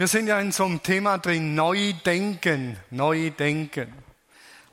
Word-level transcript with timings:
Wir 0.00 0.08
sind 0.08 0.28
ja 0.28 0.40
in 0.40 0.50
so 0.50 0.64
einem 0.64 0.82
Thema 0.82 1.18
drin, 1.18 1.54
neu 1.54 1.92
denken, 1.92 2.78
neu 2.88 3.28
denken. 3.28 3.92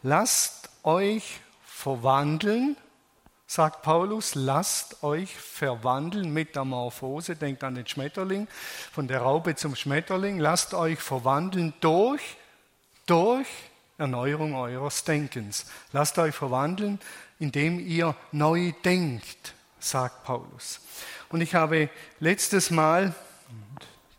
Lasst 0.02 0.70
euch 0.84 1.42
verwandeln, 1.66 2.78
sagt 3.46 3.82
Paulus, 3.82 4.36
lasst 4.36 5.04
euch 5.04 5.36
verwandeln, 5.36 6.32
Metamorphose, 6.32 7.36
denkt 7.36 7.66
an 7.66 7.76
den 7.76 7.86
Schmetterling, 7.86 8.48
von 8.94 9.10
der 9.10 9.20
Raupe 9.20 9.56
zum 9.56 9.76
Schmetterling, 9.76 10.40
lasst 10.40 10.74
euch 10.74 11.00
verwandeln 11.00 11.74
durch, 11.82 12.38
durch 13.06 13.48
Erneuerung 13.98 14.56
eures 14.56 15.04
Denkens. 15.04 15.66
Lasst 15.92 16.18
euch 16.20 16.36
verwandeln, 16.36 17.02
indem 17.38 17.86
ihr 17.86 18.16
neu 18.32 18.72
denkt, 18.86 19.56
sagt 19.78 20.24
Paulus. 20.24 20.80
Und 21.28 21.42
ich 21.42 21.54
habe 21.54 21.90
letztes 22.22 22.72
Mal 22.72 23.14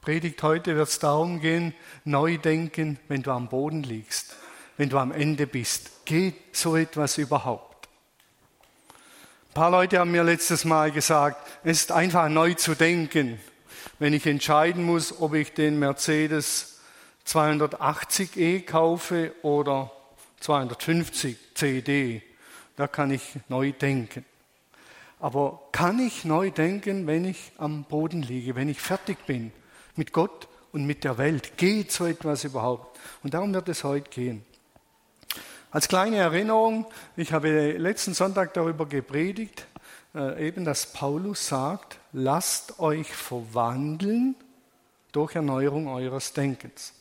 Predigt 0.09 0.43
heute 0.43 0.75
wird 0.75 0.89
es 0.89 0.99
darum 0.99 1.39
gehen, 1.39 1.75
neu 2.07 2.39
denken, 2.39 2.99
wenn 3.09 3.23
du 3.23 3.31
am 3.31 3.51
Boden 3.51 3.83
liegst, 3.83 4.37
wenn 4.79 4.89
du 4.89 4.97
am 4.97 5.13
Ende 5.13 5.47
bist. 5.47 6.07
Geht 6.07 6.57
so 6.57 6.77
etwas 6.77 7.19
überhaupt? 7.19 7.91
Ein 9.51 9.53
paar 9.53 9.71
Leute 9.71 9.99
haben 9.99 10.11
mir 10.11 10.25
letztes 10.25 10.65
Mal 10.65 10.93
gesagt, 10.93 11.47
es 11.63 11.81
ist 11.81 11.93
einfach 11.93 12.31
neu 12.31 12.55
zu 12.55 12.75
denken, 12.75 13.39
wenn 13.99 14.15
ich 14.15 14.27
entscheiden 14.27 14.83
muss, 14.83 15.21
ob 15.21 15.35
ich 15.35 15.53
den 15.53 15.79
Mercedes 15.79 16.81
280e 17.27 18.65
kaufe 18.65 19.35
oder 19.43 19.93
250 20.41 21.37
CD. 21.53 22.23
Da 22.77 22.87
kann 22.87 23.11
ich 23.11 23.35
neu 23.51 23.73
denken. 23.73 24.25
Aber 25.21 25.61
kann 25.71 25.99
ich 25.99 26.25
neu 26.25 26.51
denken, 26.51 27.07
wenn 27.07 27.27
ich 27.27 27.53
am 27.59 27.85
Boden 27.85 28.23
liege, 28.23 28.55
wenn 28.55 28.71
ich 28.71 28.81
fertig 28.81 29.19
bin? 29.27 29.53
Mit 29.99 30.13
Gott 30.13 30.49
und 30.73 30.87
mit 30.87 31.05
der 31.05 31.19
Welt. 31.19 31.57
Geht 31.57 31.93
so 31.93 32.07
etwas 32.07 32.45
überhaupt? 32.45 32.99
Und 33.23 33.35
darum 33.35 33.53
wird 33.53 33.69
es 33.69 33.85
heute 33.85 34.09
gehen. 34.09 34.45
Als 35.71 35.89
kleine 35.89 36.17
Erinnerung, 36.17 36.87
ich 37.17 37.33
habe 37.33 37.73
letzten 37.73 38.15
Sonntag 38.15 38.55
darüber 38.55 38.87
gepredigt, 38.87 39.67
äh, 40.15 40.49
eben, 40.49 40.65
dass 40.65 40.93
Paulus 40.93 41.47
sagt, 41.47 41.99
lasst 42.13 42.81
euch 42.81 43.09
verwandeln 43.09 44.35
durch 45.13 45.35
Erneuerung 45.35 45.89
eures 45.89 46.33
Denkens. 46.33 46.95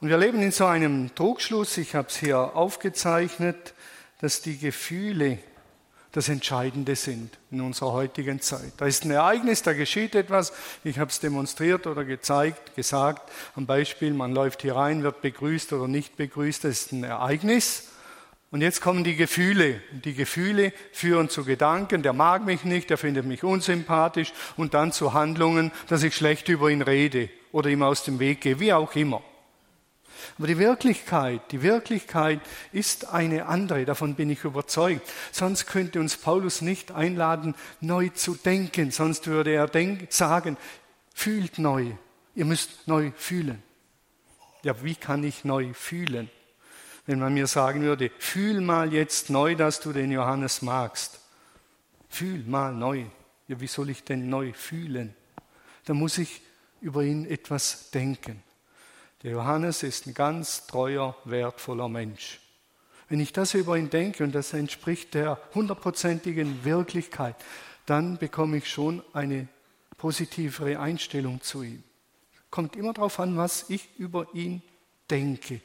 Und 0.00 0.08
wir 0.08 0.16
leben 0.16 0.40
in 0.40 0.52
so 0.52 0.64
einem 0.64 1.14
Trugschluss, 1.14 1.76
ich 1.76 1.94
habe 1.94 2.08
es 2.08 2.16
hier 2.16 2.56
aufgezeichnet, 2.56 3.74
dass 4.22 4.40
die 4.40 4.56
Gefühle 4.56 5.38
das 6.12 6.28
Entscheidende 6.28 6.96
sind 6.96 7.38
in 7.50 7.60
unserer 7.60 7.92
heutigen 7.92 8.40
Zeit. 8.40 8.72
Da 8.78 8.86
ist 8.86 9.04
ein 9.04 9.12
Ereignis, 9.12 9.62
da 9.62 9.72
geschieht 9.74 10.14
etwas. 10.14 10.52
Ich 10.82 10.98
habe 10.98 11.10
es 11.10 11.20
demonstriert 11.20 11.86
oder 11.86 12.04
gezeigt, 12.04 12.74
gesagt. 12.74 13.30
Am 13.54 13.66
Beispiel, 13.66 14.12
man 14.12 14.32
läuft 14.32 14.62
hier 14.62 14.74
rein, 14.74 15.04
wird 15.04 15.22
begrüßt 15.22 15.72
oder 15.72 15.86
nicht 15.86 16.16
begrüßt. 16.16 16.64
Das 16.64 16.72
ist 16.72 16.92
ein 16.92 17.04
Ereignis. 17.04 17.88
Und 18.50 18.62
jetzt 18.62 18.80
kommen 18.80 19.04
die 19.04 19.14
Gefühle. 19.14 19.80
Die 19.92 20.14
Gefühle 20.14 20.72
führen 20.92 21.28
zu 21.28 21.44
Gedanken, 21.44 22.02
der 22.02 22.12
mag 22.12 22.44
mich 22.44 22.64
nicht, 22.64 22.90
der 22.90 22.98
findet 22.98 23.24
mich 23.24 23.44
unsympathisch 23.44 24.32
und 24.56 24.74
dann 24.74 24.90
zu 24.90 25.12
Handlungen, 25.12 25.70
dass 25.86 26.02
ich 26.02 26.16
schlecht 26.16 26.48
über 26.48 26.70
ihn 26.70 26.82
rede 26.82 27.28
oder 27.52 27.70
ihm 27.70 27.84
aus 27.84 28.02
dem 28.02 28.18
Weg 28.18 28.40
gehe, 28.40 28.58
wie 28.58 28.72
auch 28.72 28.96
immer. 28.96 29.22
Aber 30.38 30.46
die 30.46 30.58
Wirklichkeit, 30.58 31.40
die 31.52 31.62
Wirklichkeit 31.62 32.40
ist 32.72 33.08
eine 33.08 33.46
andere, 33.46 33.84
davon 33.84 34.14
bin 34.14 34.30
ich 34.30 34.44
überzeugt. 34.44 35.08
Sonst 35.32 35.66
könnte 35.66 36.00
uns 36.00 36.16
Paulus 36.16 36.62
nicht 36.62 36.92
einladen, 36.92 37.54
neu 37.80 38.08
zu 38.08 38.34
denken, 38.34 38.90
sonst 38.90 39.26
würde 39.26 39.52
er 39.52 39.70
sagen, 40.10 40.56
fühlt 41.14 41.58
neu, 41.58 41.92
ihr 42.34 42.44
müsst 42.44 42.86
neu 42.86 43.12
fühlen. 43.16 43.62
Ja, 44.62 44.82
wie 44.82 44.94
kann 44.94 45.24
ich 45.24 45.44
neu 45.44 45.72
fühlen? 45.72 46.30
Wenn 47.06 47.18
man 47.18 47.34
mir 47.34 47.46
sagen 47.46 47.82
würde, 47.82 48.10
fühl 48.18 48.60
mal 48.60 48.92
jetzt 48.92 49.30
neu, 49.30 49.54
dass 49.54 49.80
du 49.80 49.92
den 49.92 50.12
Johannes 50.12 50.62
magst. 50.62 51.20
Fühl 52.08 52.44
mal 52.44 52.72
neu. 52.72 53.04
Ja, 53.48 53.60
wie 53.60 53.66
soll 53.66 53.90
ich 53.90 54.04
denn 54.04 54.28
neu 54.28 54.52
fühlen? 54.52 55.14
Da 55.84 55.94
muss 55.94 56.18
ich 56.18 56.42
über 56.80 57.02
ihn 57.02 57.26
etwas 57.26 57.90
denken. 57.90 58.42
Der 59.22 59.32
Johannes 59.32 59.82
ist 59.82 60.06
ein 60.06 60.14
ganz 60.14 60.66
treuer, 60.66 61.14
wertvoller 61.24 61.90
Mensch. 61.90 62.40
Wenn 63.10 63.20
ich 63.20 63.34
das 63.34 63.52
über 63.52 63.76
ihn 63.76 63.90
denke 63.90 64.24
und 64.24 64.34
das 64.34 64.54
entspricht 64.54 65.12
der 65.12 65.38
hundertprozentigen 65.54 66.64
Wirklichkeit, 66.64 67.36
dann 67.84 68.16
bekomme 68.16 68.56
ich 68.56 68.70
schon 68.70 69.02
eine 69.12 69.46
positivere 69.98 70.78
Einstellung 70.78 71.42
zu 71.42 71.62
ihm. 71.62 71.82
Kommt 72.50 72.76
immer 72.76 72.94
darauf 72.94 73.20
an, 73.20 73.36
was 73.36 73.68
ich 73.68 73.90
über 73.98 74.26
ihn 74.32 74.62
denke. 75.10 75.60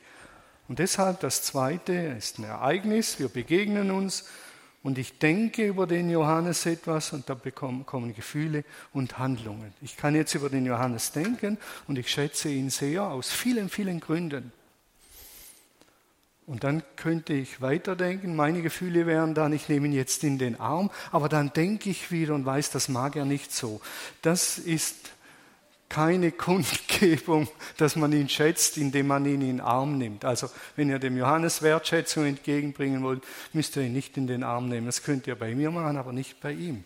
Und 0.67 0.79
deshalb 0.79 1.21
das 1.21 1.41
Zweite 1.43 1.93
ist 1.93 2.39
ein 2.39 2.43
Ereignis, 2.43 3.19
wir 3.19 3.29
begegnen 3.29 3.89
uns 3.91 4.25
und 4.85 4.99
ich 4.99 5.17
denke 5.17 5.65
über 5.65 5.87
den 5.87 6.11
Johannes 6.11 6.67
etwas 6.67 7.11
und 7.11 7.27
da 7.27 7.33
kommen 7.33 8.13
Gefühle 8.13 8.63
und 8.93 9.17
Handlungen. 9.17 9.73
Ich 9.81 9.97
kann 9.97 10.13
jetzt 10.13 10.35
über 10.35 10.47
den 10.47 10.63
Johannes 10.63 11.11
denken 11.11 11.57
und 11.87 11.97
ich 11.97 12.07
schätze 12.07 12.49
ihn 12.49 12.69
sehr 12.69 13.01
aus 13.01 13.31
vielen, 13.31 13.69
vielen 13.69 13.99
Gründen. 13.99 14.51
Und 16.45 16.63
dann 16.63 16.83
könnte 16.97 17.33
ich 17.33 17.61
weiterdenken, 17.61 18.35
meine 18.35 18.61
Gefühle 18.61 19.07
wären 19.07 19.33
dann, 19.33 19.53
ich 19.53 19.67
nehme 19.69 19.87
ihn 19.87 19.93
jetzt 19.93 20.23
in 20.23 20.37
den 20.37 20.59
Arm, 20.59 20.91
aber 21.11 21.29
dann 21.29 21.51
denke 21.51 21.89
ich 21.89 22.11
wieder 22.11 22.35
und 22.35 22.45
weiß, 22.45 22.69
das 22.69 22.87
mag 22.87 23.15
er 23.15 23.25
nicht 23.25 23.51
so. 23.51 23.81
Das 24.21 24.59
ist 24.59 25.14
keine 25.89 26.31
Kundgebung, 26.31 27.47
dass 27.77 27.95
man 27.95 28.11
ihn 28.11 28.27
schätzt, 28.27 28.77
indem 28.77 29.07
man 29.07 29.25
ihn 29.25 29.41
in 29.41 29.57
den 29.57 29.61
Arm 29.61 29.97
nimmt. 29.97 30.25
Also 30.25 30.49
wenn 30.75 30.89
ihr 30.89 30.99
dem 30.99 31.17
Johannes 31.17 31.61
Wertschätzung 31.61 32.25
entgegenbringen 32.25 33.03
wollt, 33.03 33.23
müsst 33.53 33.75
ihr 33.75 33.83
ihn 33.83 33.93
nicht 33.93 34.17
in 34.17 34.27
den 34.27 34.43
Arm 34.43 34.67
nehmen. 34.67 34.85
Das 34.87 35.03
könnt 35.03 35.27
ihr 35.27 35.35
bei 35.35 35.53
mir 35.55 35.71
machen, 35.71 35.97
aber 35.97 36.11
nicht 36.11 36.41
bei 36.41 36.51
ihm. 36.51 36.83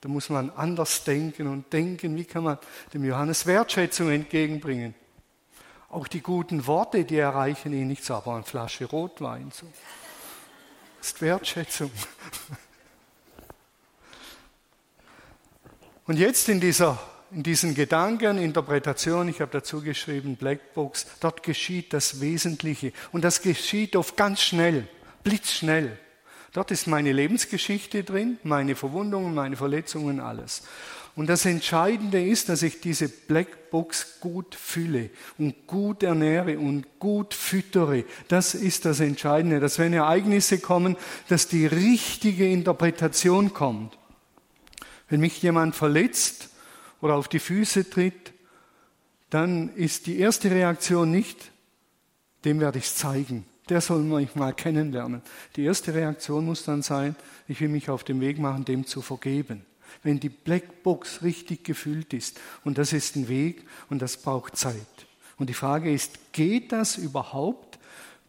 Da 0.00 0.08
muss 0.08 0.28
man 0.28 0.50
anders 0.50 1.04
denken 1.04 1.46
und 1.46 1.72
denken, 1.72 2.14
wie 2.16 2.24
kann 2.24 2.44
man 2.44 2.58
dem 2.92 3.04
Johannes 3.04 3.46
Wertschätzung 3.46 4.10
entgegenbringen. 4.10 4.94
Auch 5.88 6.08
die 6.08 6.20
guten 6.20 6.66
Worte, 6.66 7.04
die 7.04 7.16
erreichen 7.16 7.72
ihn 7.72 7.86
nicht 7.86 8.04
so, 8.04 8.14
aber 8.14 8.34
eine 8.34 8.42
Flasche 8.42 8.84
Rotwein. 8.84 9.50
So. 9.52 9.66
Das 10.98 11.08
ist 11.08 11.22
Wertschätzung. 11.22 11.90
Und 16.06 16.18
jetzt 16.18 16.50
in 16.50 16.60
dieser 16.60 16.98
in 17.34 17.42
diesen 17.42 17.74
Gedanken, 17.74 18.38
Interpretation, 18.38 19.28
ich 19.28 19.40
habe 19.40 19.50
dazu 19.50 19.82
geschrieben, 19.82 20.36
Blackbox, 20.36 21.06
dort 21.20 21.42
geschieht 21.42 21.92
das 21.92 22.20
Wesentliche. 22.20 22.92
Und 23.10 23.24
das 23.24 23.42
geschieht 23.42 23.96
oft 23.96 24.16
ganz 24.16 24.40
schnell, 24.40 24.86
blitzschnell. 25.24 25.98
Dort 26.52 26.70
ist 26.70 26.86
meine 26.86 27.12
Lebensgeschichte 27.12 28.04
drin, 28.04 28.38
meine 28.44 28.76
Verwundungen, 28.76 29.34
meine 29.34 29.56
Verletzungen, 29.56 30.20
alles. 30.20 30.62
Und 31.16 31.28
das 31.28 31.44
Entscheidende 31.44 32.24
ist, 32.24 32.48
dass 32.48 32.62
ich 32.62 32.80
diese 32.80 33.08
Blackbox 33.08 34.20
gut 34.20 34.54
fülle 34.54 35.10
und 35.36 35.66
gut 35.66 36.04
ernähre 36.04 36.58
und 36.58 37.00
gut 37.00 37.34
füttere. 37.34 38.04
Das 38.28 38.54
ist 38.54 38.84
das 38.84 39.00
Entscheidende, 39.00 39.58
dass 39.58 39.78
wenn 39.80 39.92
Ereignisse 39.92 40.58
kommen, 40.58 40.96
dass 41.28 41.48
die 41.48 41.66
richtige 41.66 42.48
Interpretation 42.48 43.52
kommt. 43.52 43.98
Wenn 45.08 45.20
mich 45.20 45.42
jemand 45.42 45.74
verletzt, 45.74 46.50
oder 47.04 47.16
auf 47.16 47.28
die 47.28 47.38
Füße 47.38 47.90
tritt, 47.90 48.32
dann 49.28 49.74
ist 49.74 50.06
die 50.06 50.18
erste 50.18 50.50
Reaktion 50.50 51.10
nicht, 51.10 51.50
dem 52.46 52.60
werde 52.60 52.78
ich 52.78 52.86
es 52.86 52.96
zeigen. 52.96 53.44
Der 53.68 53.82
soll 53.82 54.02
mich 54.02 54.34
mal 54.36 54.54
kennenlernen. 54.54 55.20
Die 55.54 55.64
erste 55.64 55.92
Reaktion 55.92 56.46
muss 56.46 56.64
dann 56.64 56.80
sein, 56.80 57.14
ich 57.46 57.60
will 57.60 57.68
mich 57.68 57.90
auf 57.90 58.04
den 58.04 58.22
Weg 58.22 58.38
machen, 58.38 58.64
dem 58.64 58.86
zu 58.86 59.02
vergeben. 59.02 59.66
Wenn 60.02 60.18
die 60.18 60.30
Blackbox 60.30 61.22
richtig 61.22 61.62
gefüllt 61.62 62.14
ist. 62.14 62.40
Und 62.64 62.78
das 62.78 62.94
ist 62.94 63.16
ein 63.16 63.28
Weg 63.28 63.66
und 63.90 64.00
das 64.00 64.16
braucht 64.16 64.56
Zeit. 64.56 64.74
Und 65.36 65.50
die 65.50 65.54
Frage 65.54 65.92
ist, 65.92 66.32
geht 66.32 66.72
das 66.72 66.96
überhaupt 66.96 67.78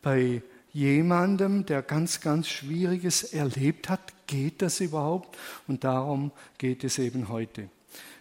bei 0.01 0.41
jemandem, 0.73 1.65
der 1.65 1.81
ganz, 1.81 2.19
ganz 2.19 2.49
Schwieriges 2.49 3.23
erlebt 3.23 3.87
hat? 3.87 4.01
Geht 4.27 4.61
das 4.61 4.81
überhaupt? 4.81 5.37
Und 5.65 5.85
darum 5.85 6.33
geht 6.57 6.83
es 6.83 6.99
eben 6.99 7.29
heute 7.29 7.69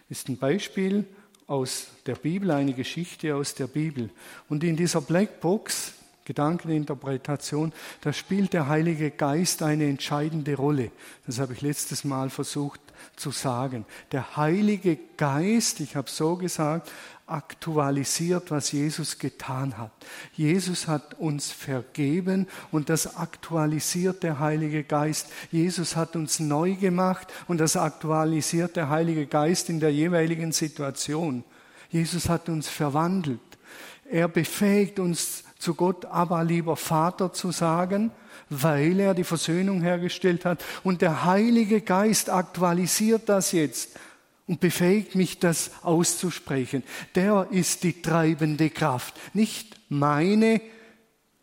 ist 0.09 0.29
ein 0.29 0.37
Beispiel 0.37 1.05
aus 1.47 1.87
der 2.05 2.15
Bibel, 2.15 2.51
eine 2.51 2.73
Geschichte 2.73 3.35
aus 3.35 3.55
der 3.55 3.67
Bibel. 3.67 4.09
Und 4.49 4.63
in 4.63 4.75
dieser 4.75 5.01
Blackbox, 5.01 5.94
Gedankeninterpretation, 6.25 7.71
da 8.01 8.11
spielt 8.11 8.53
der 8.53 8.67
Heilige 8.67 9.11
Geist 9.11 9.63
eine 9.63 9.87
entscheidende 9.87 10.55
Rolle. 10.55 10.91
Das 11.25 11.39
habe 11.39 11.53
ich 11.53 11.61
letztes 11.61 12.03
Mal 12.03 12.29
versucht 12.29 12.81
zu 13.15 13.31
sagen. 13.31 13.85
Der 14.11 14.35
Heilige 14.35 14.97
Geist, 15.17 15.79
ich 15.79 15.95
habe 15.95 16.09
so 16.09 16.35
gesagt, 16.35 16.91
aktualisiert, 17.27 18.51
was 18.51 18.71
Jesus 18.71 19.17
getan 19.17 19.77
hat. 19.77 19.91
Jesus 20.33 20.87
hat 20.87 21.15
uns 21.15 21.51
vergeben 21.51 22.47
und 22.71 22.89
das 22.89 23.17
aktualisiert 23.17 24.21
der 24.21 24.39
Heilige 24.39 24.83
Geist. 24.83 25.27
Jesus 25.51 25.95
hat 25.95 26.15
uns 26.15 26.39
neu 26.39 26.75
gemacht 26.75 27.27
und 27.47 27.59
das 27.59 27.77
aktualisiert 27.77 28.75
der 28.75 28.89
Heilige 28.89 29.25
Geist 29.25 29.69
in 29.69 29.79
der 29.79 29.91
jeweiligen 29.91 30.51
Situation. 30.51 31.43
Jesus 31.89 32.29
hat 32.29 32.47
uns 32.49 32.67
verwandelt. 32.67 33.39
Er 34.09 34.27
befähigt 34.27 34.99
uns 34.99 35.44
zu 35.57 35.73
Gott, 35.73 36.05
aber 36.05 36.43
lieber 36.43 36.75
Vater 36.75 37.33
zu 37.33 37.51
sagen, 37.51 38.11
weil 38.49 38.99
er 38.99 39.13
die 39.13 39.23
Versöhnung 39.23 39.81
hergestellt 39.81 40.45
hat. 40.45 40.63
Und 40.83 41.01
der 41.01 41.25
Heilige 41.25 41.81
Geist 41.81 42.29
aktualisiert 42.29 43.29
das 43.29 43.51
jetzt 43.51 43.97
und 44.47 44.59
befähigt 44.59 45.15
mich, 45.15 45.39
das 45.39 45.71
auszusprechen. 45.81 46.83
Der 47.15 47.47
ist 47.51 47.83
die 47.83 48.01
treibende 48.01 48.69
Kraft, 48.69 49.15
nicht 49.33 49.79
meine 49.89 50.61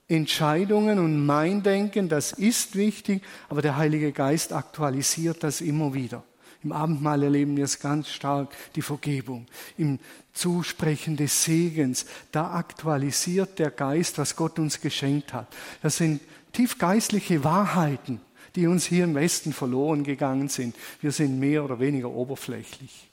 Entscheidungen 0.08 0.98
und 0.98 1.24
mein 1.24 1.62
Denken, 1.62 2.08
das 2.08 2.32
ist 2.32 2.76
wichtig, 2.76 3.22
aber 3.48 3.62
der 3.62 3.76
Heilige 3.76 4.12
Geist 4.12 4.52
aktualisiert 4.52 5.42
das 5.42 5.60
immer 5.60 5.94
wieder. 5.94 6.22
Im 6.62 6.70
Abendmahl 6.70 7.22
erleben 7.24 7.56
wir 7.56 7.64
es 7.64 7.80
ganz 7.80 8.08
stark, 8.08 8.54
die 8.76 8.82
Vergebung. 8.82 9.46
Im 9.76 9.98
Zusprechen 10.32 11.16
des 11.16 11.44
Segens, 11.44 12.06
da 12.30 12.52
aktualisiert 12.54 13.58
der 13.58 13.70
Geist, 13.70 14.18
was 14.18 14.36
Gott 14.36 14.58
uns 14.58 14.80
geschenkt 14.80 15.32
hat. 15.32 15.48
Das 15.82 15.98
sind 15.98 16.20
tiefgeistliche 16.52 17.44
Wahrheiten, 17.44 18.20
die 18.56 18.66
uns 18.66 18.84
hier 18.84 19.04
im 19.04 19.14
Westen 19.14 19.52
verloren 19.52 20.04
gegangen 20.04 20.48
sind. 20.48 20.76
Wir 21.00 21.12
sind 21.12 21.38
mehr 21.38 21.64
oder 21.64 21.80
weniger 21.80 22.10
oberflächlich. 22.10 23.10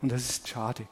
Und 0.00 0.12
das 0.12 0.28
ist 0.28 0.48
schade. 0.48 0.86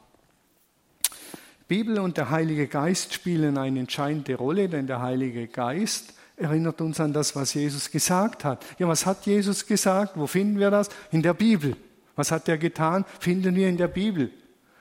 Bibel 1.68 2.00
und 2.00 2.16
der 2.16 2.30
Heilige 2.30 2.66
Geist 2.66 3.14
spielen 3.14 3.56
eine 3.56 3.80
entscheidende 3.80 4.34
Rolle, 4.34 4.68
denn 4.68 4.86
der 4.86 5.00
Heilige 5.00 5.46
Geist 5.46 6.14
erinnert 6.36 6.80
uns 6.80 6.98
an 6.98 7.12
das, 7.12 7.36
was 7.36 7.54
Jesus 7.54 7.90
gesagt 7.90 8.44
hat. 8.44 8.64
Ja, 8.78 8.88
was 8.88 9.06
hat 9.06 9.26
Jesus 9.26 9.66
gesagt? 9.66 10.16
Wo 10.16 10.26
finden 10.26 10.58
wir 10.58 10.70
das? 10.70 10.88
In 11.12 11.22
der 11.22 11.34
Bibel. 11.34 11.76
Was 12.16 12.32
hat 12.32 12.48
er 12.48 12.58
getan? 12.58 13.04
Finden 13.20 13.54
wir 13.54 13.68
in 13.68 13.76
der 13.76 13.88
Bibel. 13.88 14.32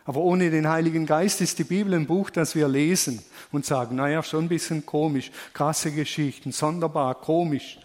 Aber 0.09 0.21
ohne 0.21 0.49
den 0.49 0.67
Heiligen 0.67 1.05
Geist 1.05 1.39
ist 1.39 1.59
die 1.59 1.63
Bibel 1.63 1.93
ein 1.93 2.07
Buch, 2.07 2.31
das 2.31 2.55
wir 2.55 2.67
lesen 2.67 3.21
und 3.51 3.63
sagen, 3.63 3.97
naja, 3.97 4.23
schon 4.23 4.45
ein 4.45 4.49
bisschen 4.49 4.83
komisch, 4.83 5.29
krasse 5.53 5.91
Geschichten, 5.91 6.51
sonderbar, 6.51 7.13
komisch. 7.13 7.77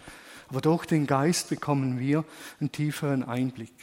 Aber 0.49 0.63
durch 0.63 0.87
den 0.87 1.07
Geist 1.07 1.51
bekommen 1.51 2.01
wir 2.01 2.25
einen 2.61 2.73
tieferen 2.73 3.25
Einblick. 3.25 3.75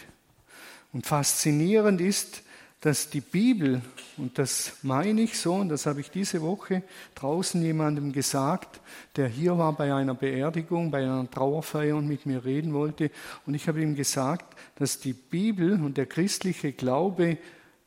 Und 0.92 1.06
faszinierend 1.06 2.02
ist, 2.02 2.42
dass 2.80 3.12
die 3.12 3.22
Bibel, 3.22 3.84
und 4.18 4.40
das 4.40 4.74
meine 4.82 5.22
ich 5.22 5.38
so, 5.38 5.54
und 5.54 5.70
das 5.70 5.86
habe 5.86 6.02
ich 6.02 6.10
diese 6.10 6.42
Woche 6.42 6.82
draußen 7.14 7.62
jemandem 7.62 8.12
gesagt, 8.12 8.82
der 9.18 9.28
hier 9.28 9.60
war 9.60 9.74
bei 9.74 9.94
einer 9.94 10.16
Beerdigung, 10.16 10.90
bei 10.90 11.04
einer 11.04 11.30
Trauerfeier 11.30 11.96
und 11.96 12.08
mit 12.08 12.26
mir 12.26 12.44
reden 12.44 12.74
wollte, 12.74 13.12
und 13.46 13.54
ich 13.54 13.68
habe 13.68 13.84
ihm 13.84 13.94
gesagt, 13.94 14.58
dass 14.78 15.00
die 15.00 15.14
Bibel 15.14 15.74
und 15.74 15.96
der 15.98 16.08
christliche 16.08 16.72
Glaube 16.72 17.38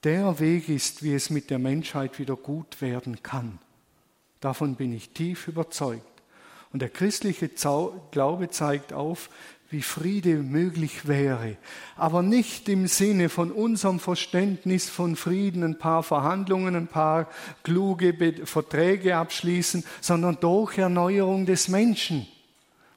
der 0.05 0.39
Weg 0.39 0.69
ist, 0.69 1.03
wie 1.03 1.15
es 1.15 1.31
mit 1.31 1.51
der 1.51 1.59
Menschheit 1.59 2.19
wieder 2.19 2.37
gut 2.37 2.81
werden 2.81 3.23
kann. 3.23 3.59
Davon 4.41 4.77
bin 4.77 4.93
ich 4.93 5.11
tief 5.11 5.49
überzeugt. 5.49 6.05
Und 6.73 6.81
der 6.81 6.91
christliche 6.91 7.51
Glaube 8.11 8.51
zeigt 8.51 8.93
auf, 8.93 9.31
wie 9.71 9.83
Friede 9.83 10.37
möglich 10.37 11.09
wäre, 11.09 11.57
aber 11.97 12.23
nicht 12.23 12.69
im 12.69 12.87
Sinne 12.87 13.29
von 13.29 13.51
unserem 13.51 13.99
Verständnis 13.99 14.89
von 14.89 15.17
Frieden, 15.17 15.65
ein 15.65 15.79
paar 15.79 16.03
Verhandlungen, 16.03 16.77
ein 16.77 16.87
paar 16.87 17.29
kluge 17.63 18.15
Verträge 18.45 19.17
abschließen, 19.17 19.85
sondern 20.01 20.39
durch 20.41 20.79
Erneuerung 20.79 21.47
des 21.47 21.69
Menschen 21.69 22.27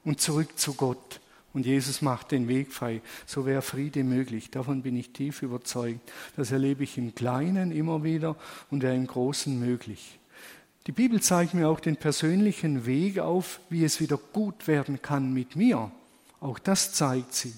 und 0.04 0.22
zurück 0.22 0.58
zu 0.60 0.74
Gott. 0.74 1.20
Und 1.58 1.66
Jesus 1.66 2.04
macht 2.04 2.30
den 2.30 2.48
Weg 2.48 2.72
frei. 2.72 3.02
So 3.26 3.48
wäre 3.48 3.64
Friede 3.64 4.04
möglich. 4.04 4.52
Davon 4.52 4.84
bin 4.84 4.96
ich 4.96 5.10
tief 5.10 5.42
überzeugt. 5.42 6.02
Das 6.36 6.52
erlebe 6.52 6.84
ich 6.84 7.00
im 7.00 7.16
Kleinen 7.16 7.72
immer 7.72 8.04
wieder 8.04 8.36
und 8.70 8.84
wäre 8.84 8.94
im 8.94 9.08
Großen 9.08 9.58
möglich. 9.58 10.20
Die 10.86 10.92
Bibel 10.92 11.20
zeigt 11.20 11.56
mir 11.56 11.68
auch 11.68 11.80
den 11.80 11.98
persönlichen 11.98 12.86
Weg 12.86 13.18
auf, 13.18 13.60
wie 13.72 13.84
es 13.84 14.00
wieder 14.00 14.18
gut 14.18 14.68
werden 14.68 15.02
kann 15.02 15.34
mit 15.34 15.56
mir. 15.56 15.90
Auch 16.42 16.60
das 16.60 16.94
zeigt 16.94 17.34
sie. 17.34 17.56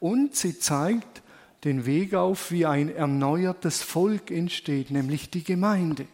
Und 0.00 0.34
sie 0.34 0.58
zeigt 0.58 1.22
den 1.62 1.86
Weg 1.86 2.14
auf, 2.14 2.50
wie 2.50 2.66
ein 2.66 2.92
erneuertes 2.92 3.80
Volk 3.80 4.32
entsteht, 4.32 4.90
nämlich 4.90 5.30
die 5.30 5.44
Gemeinde. 5.44 6.08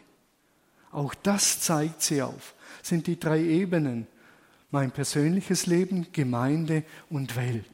Auch 0.93 1.15
das 1.15 1.61
zeigt 1.61 2.03
sie 2.03 2.21
auf. 2.21 2.53
Das 2.81 2.91
sind 2.91 3.07
die 3.07 3.19
drei 3.19 3.41
Ebenen. 3.41 4.07
Mein 4.71 4.91
persönliches 4.91 5.67
Leben, 5.67 6.09
Gemeinde 6.13 6.83
und 7.09 7.37
Welt. 7.37 7.65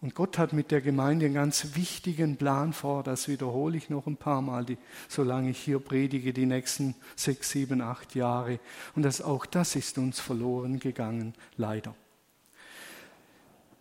Und 0.00 0.14
Gott 0.14 0.38
hat 0.38 0.52
mit 0.52 0.70
der 0.70 0.80
Gemeinde 0.80 1.26
einen 1.26 1.34
ganz 1.34 1.74
wichtigen 1.74 2.36
Plan 2.36 2.72
vor. 2.72 3.02
Das 3.02 3.26
wiederhole 3.26 3.76
ich 3.76 3.90
noch 3.90 4.06
ein 4.06 4.16
paar 4.16 4.42
Mal, 4.42 4.64
die, 4.64 4.78
solange 5.08 5.50
ich 5.50 5.58
hier 5.58 5.80
predige, 5.80 6.32
die 6.32 6.46
nächsten 6.46 6.94
sechs, 7.16 7.50
sieben, 7.50 7.80
acht 7.80 8.14
Jahre. 8.14 8.60
Und 8.94 9.02
das, 9.02 9.20
auch 9.20 9.44
das 9.44 9.74
ist 9.74 9.98
uns 9.98 10.20
verloren 10.20 10.78
gegangen, 10.78 11.34
leider. 11.56 11.96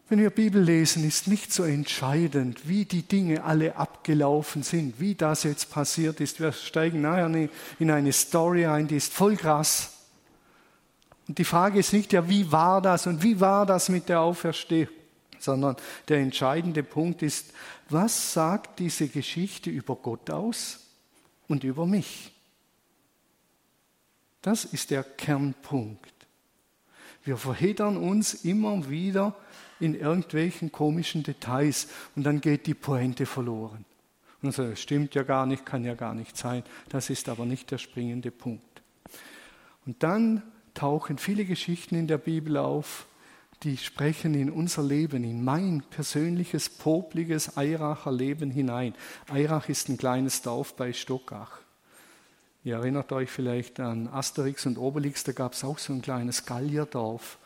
Wenn 0.10 0.20
wir 0.20 0.30
Bibel 0.32 0.62
lesen, 0.64 1.06
ist 1.06 1.28
nicht 1.28 1.54
so 1.54 1.64
entscheidend, 1.64 2.68
wie 2.68 2.86
die 2.86 3.04
Dinge 3.04 3.44
alle 3.44 3.76
abgelaufen 3.76 4.64
sind, 4.64 5.00
wie 5.00 5.16
das 5.16 5.44
jetzt 5.44 5.70
passiert 5.70 6.22
ist. 6.22 6.40
Wir 6.40 6.54
steigen 6.54 7.02
nachher 7.02 7.50
in 7.78 7.92
eine 7.92 8.14
Story 8.14 8.66
ein, 8.66 8.88
die 8.88 8.96
ist 8.96 9.14
voll 9.14 9.36
krass. 9.36 9.97
Und 11.28 11.38
die 11.38 11.44
Frage 11.44 11.80
ist 11.80 11.94
nicht 11.94 12.14
ja, 12.14 12.30
wie 12.30 12.52
war 12.52 12.82
das 12.82 13.08
und 13.08 13.22
wie 13.24 13.40
war 13.40 13.66
das 13.66 13.90
mit 13.90 14.10
der 14.10 14.22
Auferstehung, 14.22 14.94
sondern 15.40 15.76
der 16.08 16.20
entscheidende 16.20 16.84
Punkt 16.84 17.22
ist, 17.22 17.54
was 17.90 18.34
sagt 18.34 18.80
diese 18.80 19.08
Geschichte 19.08 19.70
über 19.70 19.96
Gott 19.96 20.30
aus 20.30 20.80
und 21.48 21.64
über 21.64 21.86
mich? 21.86 22.34
Das 24.42 24.66
ist 24.66 24.92
der 24.92 25.04
Kernpunkt. 25.04 26.14
Wir 27.24 27.36
verheddern 27.36 27.98
uns 27.98 28.46
immer 28.46 28.90
wieder 28.90 29.36
in 29.80 29.94
irgendwelchen 29.96 30.72
komischen 30.72 31.24
Details 31.24 31.88
und 32.16 32.24
dann 32.24 32.40
geht 32.40 32.68
die 32.68 32.74
Pointe 32.74 33.26
verloren. 33.26 33.84
Und 34.42 34.54
so, 34.54 34.64
das 34.64 34.80
stimmt 34.80 35.14
ja 35.16 35.24
gar 35.24 35.46
nicht, 35.46 35.66
kann 35.66 35.84
ja 35.84 35.96
gar 35.96 36.14
nicht 36.14 36.38
sein. 36.38 36.64
Das 36.90 37.10
ist 37.10 37.28
aber 37.28 37.46
nicht 37.46 37.70
der 37.72 37.78
springende 37.80 38.32
Punkt. 38.32 38.82
Und 39.86 40.02
dann 40.04 40.44
tauchen 40.78 41.18
viele 41.18 41.44
Geschichten 41.44 41.96
in 41.96 42.08
der 42.08 42.20
Bibel 42.20 42.58
auf, 42.58 43.08
die 43.64 43.78
sprechen 43.78 44.36
in 44.36 44.52
unser 44.52 44.84
Leben, 44.84 45.24
in 45.24 45.44
mein 45.44 45.82
persönliches, 45.90 46.70
popliges 46.70 47.58
Eiracher 47.58 48.12
Leben 48.12 48.52
hinein. 48.52 48.94
Eirach 49.28 49.68
ist 49.70 49.90
ein 49.90 49.98
kleines 49.98 50.44
Dorf 50.44 50.76
bei 50.76 50.94
Stockach. 50.94 51.60
Ihr 52.64 52.76
erinnert 52.76 53.12
euch 53.12 53.32
vielleicht 53.32 53.80
an 53.80 54.08
Asterix 54.08 54.68
und 54.68 54.78
Obelix, 54.78 55.24
da 55.24 55.32
gab 55.32 55.54
es 55.54 55.64
auch 55.64 55.80
so 55.80 55.94
ein 55.94 56.02
kleines 56.02 56.46
Gallierdorf. 56.46 57.40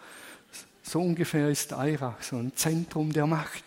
So 0.83 0.99
ungefähr 0.99 1.49
ist 1.49 1.71
Eirach, 1.73 2.21
so 2.21 2.35
ein 2.35 2.53
Zentrum 2.55 3.13
der 3.13 3.27
Macht. 3.27 3.63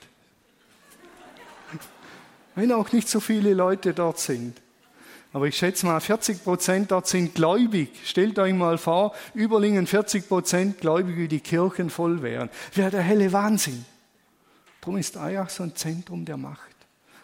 Wenn 2.54 2.73
auch 2.73 2.92
nicht 2.92 3.09
so 3.09 3.21
viele 3.21 3.54
Leute 3.54 3.94
dort 3.94 4.18
sind. 4.18 4.61
Aber 5.35 5.49
ich 5.49 5.57
schätze 5.57 5.85
mal, 5.85 5.99
40 5.99 6.45
Prozent 6.45 6.93
dort 6.93 7.09
sind 7.09 7.35
gläubig. 7.35 7.91
Stellt 8.05 8.38
euch 8.38 8.55
mal 8.55 8.79
vor, 8.79 9.12
Überlingen 9.35 9.88
40 9.88 10.29
Prozent 10.29 10.81
gläubig, 10.81 11.17
wie 11.17 11.26
die 11.26 11.41
Kirchen 11.41 11.91
voll 11.91 12.23
wären. 12.23 12.50
Wäre 12.73 12.93
der 12.93 13.03
helle 13.03 13.33
Wahnsinn. 13.33 13.85
Darum 14.81 14.97
ist 14.97 15.17
Eirach 15.17 15.50
so 15.50 15.64
ein 15.64 15.75
Zentrum 15.75 16.25
der 16.25 16.37
Macht. 16.37 16.76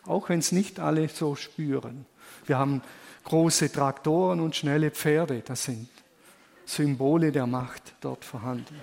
Auch 0.06 0.28
wenn 0.28 0.40
es 0.40 0.50
nicht 0.50 0.80
alle 0.80 1.08
so 1.08 1.36
spüren. 1.36 2.04
Wir 2.46 2.58
haben 2.58 2.82
große 3.22 3.70
Traktoren 3.70 4.40
und 4.40 4.56
schnelle 4.56 4.90
Pferde. 4.90 5.42
Das 5.46 5.62
sind 5.62 5.88
Symbole 6.66 7.30
der 7.30 7.46
Macht 7.46 7.94
dort 8.00 8.24
vorhanden. 8.24 8.74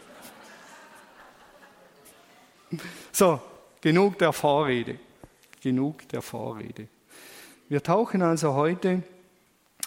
So, 3.12 3.42
genug 3.82 4.20
der 4.20 4.32
Vorrede. 4.32 4.98
Genug 5.60 6.08
der 6.08 6.22
Vorrede. 6.22 6.88
Wir 7.68 7.84
tauchen 7.84 8.22
also 8.22 8.54
heute 8.54 9.04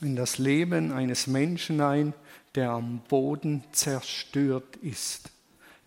in 0.01 0.17
das 0.17 0.39
Leben 0.39 0.93
eines 0.93 1.27
Menschen 1.27 1.81
ein, 1.81 2.15
der 2.55 2.71
am 2.71 3.01
Boden 3.09 3.65
zerstört 3.73 4.77
ist, 4.77 5.31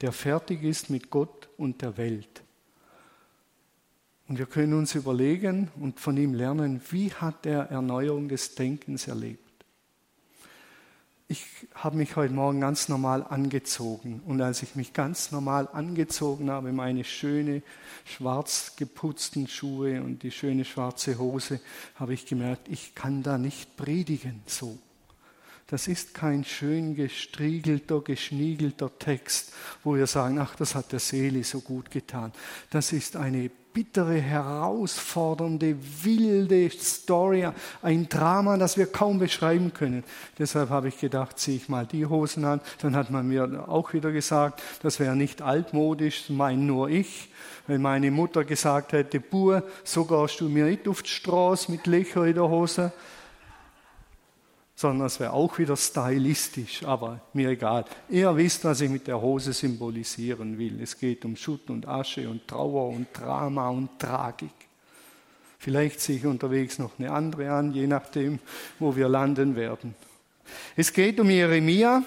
der 0.02 0.12
fertig 0.12 0.64
ist 0.64 0.90
mit 0.90 1.10
Gott 1.10 1.50
und 1.58 1.82
der 1.82 1.98
Welt. 1.98 2.42
Und 4.28 4.40
wir 4.40 4.46
können 4.46 4.74
uns 4.74 4.96
überlegen 4.96 5.70
und 5.80 6.00
von 6.00 6.16
ihm 6.18 6.34
lernen, 6.34 6.82
wie 6.90 7.12
hat 7.12 7.46
er 7.46 7.70
Erneuerung 7.70 8.30
des 8.30 8.56
Denkens 8.56 9.08
erlebt. 9.08 9.43
Ich 11.34 11.48
habe 11.74 11.98
mich 11.98 12.16
heute 12.16 12.32
Morgen 12.32 12.62
ganz 12.62 12.90
normal 12.90 13.26
angezogen 13.28 14.22
und 14.28 14.40
als 14.40 14.62
ich 14.62 14.76
mich 14.76 14.94
ganz 14.94 15.32
normal 15.32 15.68
angezogen 15.74 16.52
habe, 16.52 16.72
meine 16.72 17.04
schöne 17.04 17.64
schwarz 18.06 18.76
geputzten 18.76 19.48
Schuhe 19.48 20.04
und 20.04 20.22
die 20.22 20.30
schöne 20.30 20.64
schwarze 20.64 21.18
Hose, 21.18 21.60
habe 21.96 22.14
ich 22.14 22.28
gemerkt, 22.28 22.68
ich 22.68 22.94
kann 22.94 23.24
da 23.24 23.40
nicht 23.40 23.76
predigen 23.78 24.44
so. 24.46 24.78
Das 25.74 25.88
ist 25.88 26.14
kein 26.14 26.44
schön 26.44 26.94
gestriegelter, 26.94 28.02
geschniegelter 28.02 28.92
Text, 29.00 29.54
wo 29.84 29.96
wir 29.96 30.06
sagen, 30.06 30.38
ach, 30.38 30.56
das 30.56 30.76
hat 30.76 30.92
der 30.92 31.00
Seele 31.00 31.44
so 31.44 31.62
gut 31.62 31.90
getan. 31.90 32.32
Das 32.70 32.94
ist 32.94 33.16
eine 33.16 33.50
bittere, 33.50 34.22
herausfordernde, 34.22 35.76
wilde 36.04 36.70
Story, 36.70 37.48
ein 37.82 38.08
Drama, 38.08 38.58
das 38.58 38.78
wir 38.78 38.86
kaum 38.86 39.18
beschreiben 39.18 39.74
können. 39.74 40.04
Deshalb 40.38 40.70
habe 40.70 40.90
ich 40.90 41.00
gedacht, 41.00 41.40
ziehe 41.40 41.58
ich 41.58 41.70
mal 41.70 41.88
die 41.88 42.06
Hosen 42.06 42.46
an. 42.46 42.62
Dann 42.84 42.96
hat 42.96 43.10
man 43.10 43.28
mir 43.28 43.68
auch 43.68 43.94
wieder 43.94 44.12
gesagt, 44.12 44.62
das 44.84 45.00
wäre 45.00 45.16
nicht 45.16 45.42
altmodisch, 45.42 46.30
mein 46.30 46.68
nur 46.68 46.90
ich. 46.90 47.32
Wenn 47.66 47.82
meine 47.82 48.12
Mutter 48.12 48.44
gesagt 48.44 48.94
hätte, 48.94 49.20
Bur, 49.20 49.64
so 49.84 50.06
gehst 50.06 50.40
du 50.40 50.50
mir 50.50 50.66
nicht 50.66 50.88
auf 50.88 51.02
die 51.02 51.10
Straße 51.10 51.72
mit 51.72 51.88
Löcher 51.88 52.26
in 52.26 52.36
der 52.36 52.48
Hose, 52.48 52.92
sondern 54.76 55.08
es 55.08 55.20
wäre 55.20 55.34
auch 55.34 55.58
wieder 55.60 55.78
stylistisch, 55.78 56.84
aber 56.84 57.22
mir 57.34 57.50
egal. 57.50 57.86
Ihr 58.10 58.36
wisst, 58.36 58.66
was 58.66 58.82
ich 58.82 58.90
mit 58.90 59.08
der 59.08 59.22
Hose 59.22 59.54
symbolisieren 59.54 60.58
will. 60.58 60.82
Es 60.82 60.98
geht 60.98 61.26
um 61.26 61.36
Schutt 61.36 61.70
und 61.70 61.88
Asche 61.88 62.28
und 62.28 62.48
Trauer 62.48 62.90
und 62.90 63.08
Drama 63.14 63.70
und 63.70 64.00
Tragik. 64.00 64.50
Vielleicht 65.60 66.02
ziehe 66.02 66.18
ich 66.18 66.26
unterwegs 66.26 66.80
noch 66.80 67.00
eine 67.00 67.12
andere 67.12 67.52
an, 67.52 67.74
je 67.74 67.88
nachdem, 67.88 68.40
wo 68.80 68.96
wir 68.96 69.08
landen 69.08 69.56
werden. 69.56 69.96
Es 70.76 70.92
geht 70.92 71.20
um 71.20 71.30
Jeremia. 71.30 72.04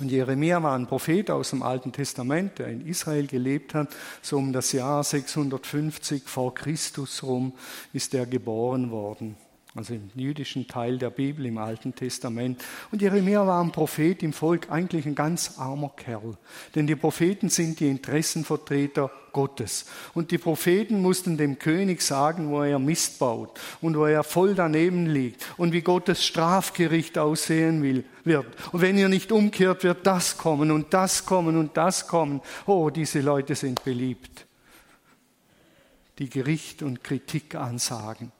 Und 0.00 0.10
Jeremia 0.10 0.60
war 0.60 0.74
ein 0.74 0.88
Prophet 0.88 1.30
aus 1.30 1.50
dem 1.50 1.62
Alten 1.62 1.92
Testament, 1.92 2.58
der 2.58 2.66
in 2.66 2.84
Israel 2.84 3.28
gelebt 3.28 3.74
hat. 3.74 3.94
So 4.22 4.38
um 4.38 4.52
das 4.52 4.72
Jahr 4.72 5.04
650 5.04 6.24
vor 6.24 6.52
Christus 6.52 7.22
rum 7.22 7.52
ist 7.92 8.12
er 8.12 8.26
geboren 8.26 8.90
worden 8.90 9.36
also 9.76 9.94
im 9.94 10.10
jüdischen 10.14 10.68
Teil 10.68 10.98
der 10.98 11.10
Bibel 11.10 11.44
im 11.46 11.58
Alten 11.58 11.94
Testament. 11.94 12.62
Und 12.92 13.02
Jeremia 13.02 13.44
war 13.44 13.62
ein 13.62 13.72
Prophet 13.72 14.22
im 14.22 14.32
Volk, 14.32 14.70
eigentlich 14.70 15.04
ein 15.04 15.16
ganz 15.16 15.58
armer 15.58 15.90
Kerl. 15.96 16.36
Denn 16.74 16.86
die 16.86 16.94
Propheten 16.94 17.48
sind 17.48 17.80
die 17.80 17.88
Interessenvertreter 17.88 19.10
Gottes. 19.32 19.86
Und 20.14 20.30
die 20.30 20.38
Propheten 20.38 21.02
mussten 21.02 21.36
dem 21.36 21.58
König 21.58 22.02
sagen, 22.02 22.50
wo 22.50 22.62
er 22.62 22.78
Mist 22.78 23.18
baut 23.18 23.58
und 23.80 23.96
wo 23.96 24.06
er 24.06 24.22
voll 24.22 24.54
daneben 24.54 25.06
liegt 25.06 25.44
und 25.56 25.72
wie 25.72 25.82
Gottes 25.82 26.24
Strafgericht 26.24 27.18
aussehen 27.18 27.82
will, 27.82 28.04
wird. 28.22 28.46
Und 28.72 28.80
wenn 28.80 28.96
ihr 28.96 29.08
nicht 29.08 29.32
umkehrt, 29.32 29.82
wird 29.82 30.06
das 30.06 30.38
kommen 30.38 30.70
und 30.70 30.94
das 30.94 31.26
kommen 31.26 31.56
und 31.56 31.76
das 31.76 32.06
kommen. 32.06 32.40
Oh, 32.66 32.90
diese 32.90 33.20
Leute 33.22 33.56
sind 33.56 33.82
beliebt. 33.82 34.46
Die 36.20 36.30
Gericht 36.30 36.84
und 36.84 37.02
Kritik 37.02 37.56
ansagen. 37.56 38.30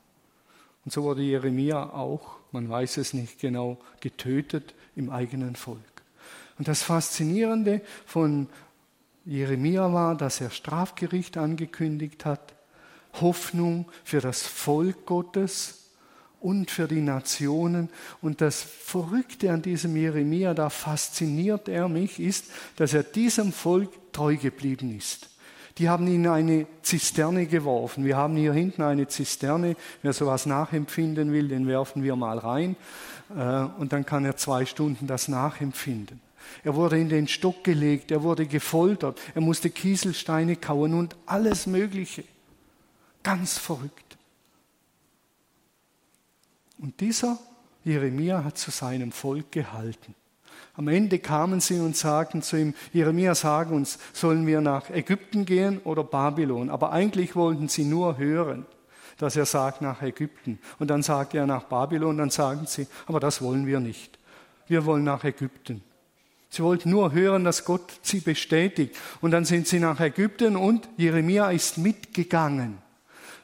Und 0.85 0.93
so 0.93 1.03
wurde 1.03 1.23
Jeremia 1.23 1.91
auch, 1.91 2.37
man 2.53 2.69
weiß 2.69 2.99
es 2.99 3.15
nicht 3.15 3.39
genau, 3.39 3.79
getötet 4.01 4.75
im 4.97 5.11
eigenen 5.11 5.57
Volk. 5.57 5.81
Und 6.59 6.69
das 6.69 6.83
Faszinierende 6.83 7.81
von 8.07 8.49
Jeremia 9.25 9.93
war, 9.93 10.15
dass 10.15 10.41
er 10.41 10.51
Strafgericht 10.51 11.37
angekündigt 11.37 12.25
hat, 12.25 12.55
Hoffnung 13.21 13.87
für 14.05 14.21
das 14.21 14.43
Volk 14.43 15.07
Gottes 15.07 15.85
und 16.41 16.71
für 16.71 16.87
die 16.87 17.01
Nationen. 17.01 17.89
Und 18.21 18.41
das 18.41 18.63
Verrückte 18.63 19.51
an 19.51 19.63
diesem 19.63 19.97
Jeremia, 19.97 20.53
da 20.53 20.69
fasziniert 20.69 21.69
er 21.69 21.89
mich, 21.89 22.21
ist, 22.21 22.47
dass 22.77 22.93
er 22.93 23.03
diesem 23.03 23.53
Volk 23.53 23.91
treu 24.13 24.37
geblieben 24.37 24.95
ist. 24.97 25.31
Die 25.79 25.89
haben 25.89 26.07
ihn 26.07 26.25
in 26.25 26.27
eine 26.29 26.67
Zisterne 26.83 27.47
geworfen. 27.47 28.05
Wir 28.05 28.17
haben 28.17 28.37
hier 28.37 28.53
hinten 28.53 28.83
eine 28.83 29.09
Zisterne. 29.09 29.77
Wer 30.03 30.13
sowas 30.13 30.47
nachempfinden 30.47 31.33
will, 31.33 31.49
den 31.49 31.67
werfen 31.67 32.03
wir 32.05 32.15
mal 32.15 32.39
rein. 32.39 32.77
Äh, 33.37 33.65
und 33.79 33.93
dann 33.93 34.07
kann 34.07 34.25
er 34.25 34.37
zwei 34.37 34.67
Stunden 34.67 35.07
das 35.07 35.29
nachempfinden. 35.29 36.21
Er 36.63 36.75
wurde 36.75 36.99
in 36.99 37.09
den 37.09 37.27
Stock 37.27 37.65
gelegt, 37.65 38.11
er 38.11 38.23
wurde 38.23 38.47
gefoltert, 38.47 39.21
er 39.35 39.41
musste 39.41 39.71
Kieselsteine 39.71 40.57
kauen 40.57 40.95
und 40.95 41.17
alles 41.27 41.67
Mögliche. 41.67 42.25
Ganz 43.23 43.59
verrückt. 43.59 44.19
Und 46.79 47.01
dieser 47.01 47.39
Jeremia 47.83 48.45
hat 48.45 48.59
zu 48.59 48.71
seinem 48.71 49.11
Volk 49.11 49.53
gehalten. 49.53 50.15
Am 50.75 50.89
Ende 50.89 51.19
kamen 51.19 51.61
sie 51.61 51.79
und 51.81 51.97
sagten 51.97 52.43
zu 52.43 52.57
ihm, 52.57 52.75
Jeremia, 52.93 53.35
sag 53.35 53.71
uns, 53.71 53.99
sollen 54.13 54.47
wir 54.47 54.61
nach 54.61 54.91
Ägypten 54.91 55.45
gehen 55.45 55.81
oder 55.85 56.05
Babylon? 56.05 56.71
Aber 56.71 56.93
eigentlich 56.93 57.37
wollten 57.37 57.69
sie 57.69 57.85
nur 57.85 58.19
hören, 58.19 58.67
dass 59.19 59.37
er 59.37 59.47
sagt 59.47 59.83
nach 59.83 60.03
Ägypten. 60.03 60.59
Und 60.79 60.89
dann 60.89 61.03
sagt 61.03 61.35
er 61.35 61.47
nach 61.47 61.65
Babylon, 61.65 62.19
dann 62.19 62.31
sagen 62.31 62.67
sie, 62.67 62.87
aber 63.07 63.21
das 63.21 63.43
wollen 63.43 63.67
wir 63.67 63.81
nicht. 63.81 64.19
Wir 64.67 64.85
wollen 64.87 65.05
nach 65.05 65.25
Ägypten. 65.25 65.83
Sie 66.51 66.63
wollten 66.63 66.91
nur 66.91 67.13
hören, 67.13 67.43
dass 67.43 67.65
Gott 67.65 67.93
sie 68.03 68.21
bestätigt. 68.21 68.97
Und 69.21 69.33
dann 69.33 69.45
sind 69.45 69.67
sie 69.67 69.81
nach 69.81 69.99
Ägypten 69.99 70.57
und 70.57 70.89
Jeremia 70.97 71.51
ist 71.51 71.79
mitgegangen. 71.79 72.84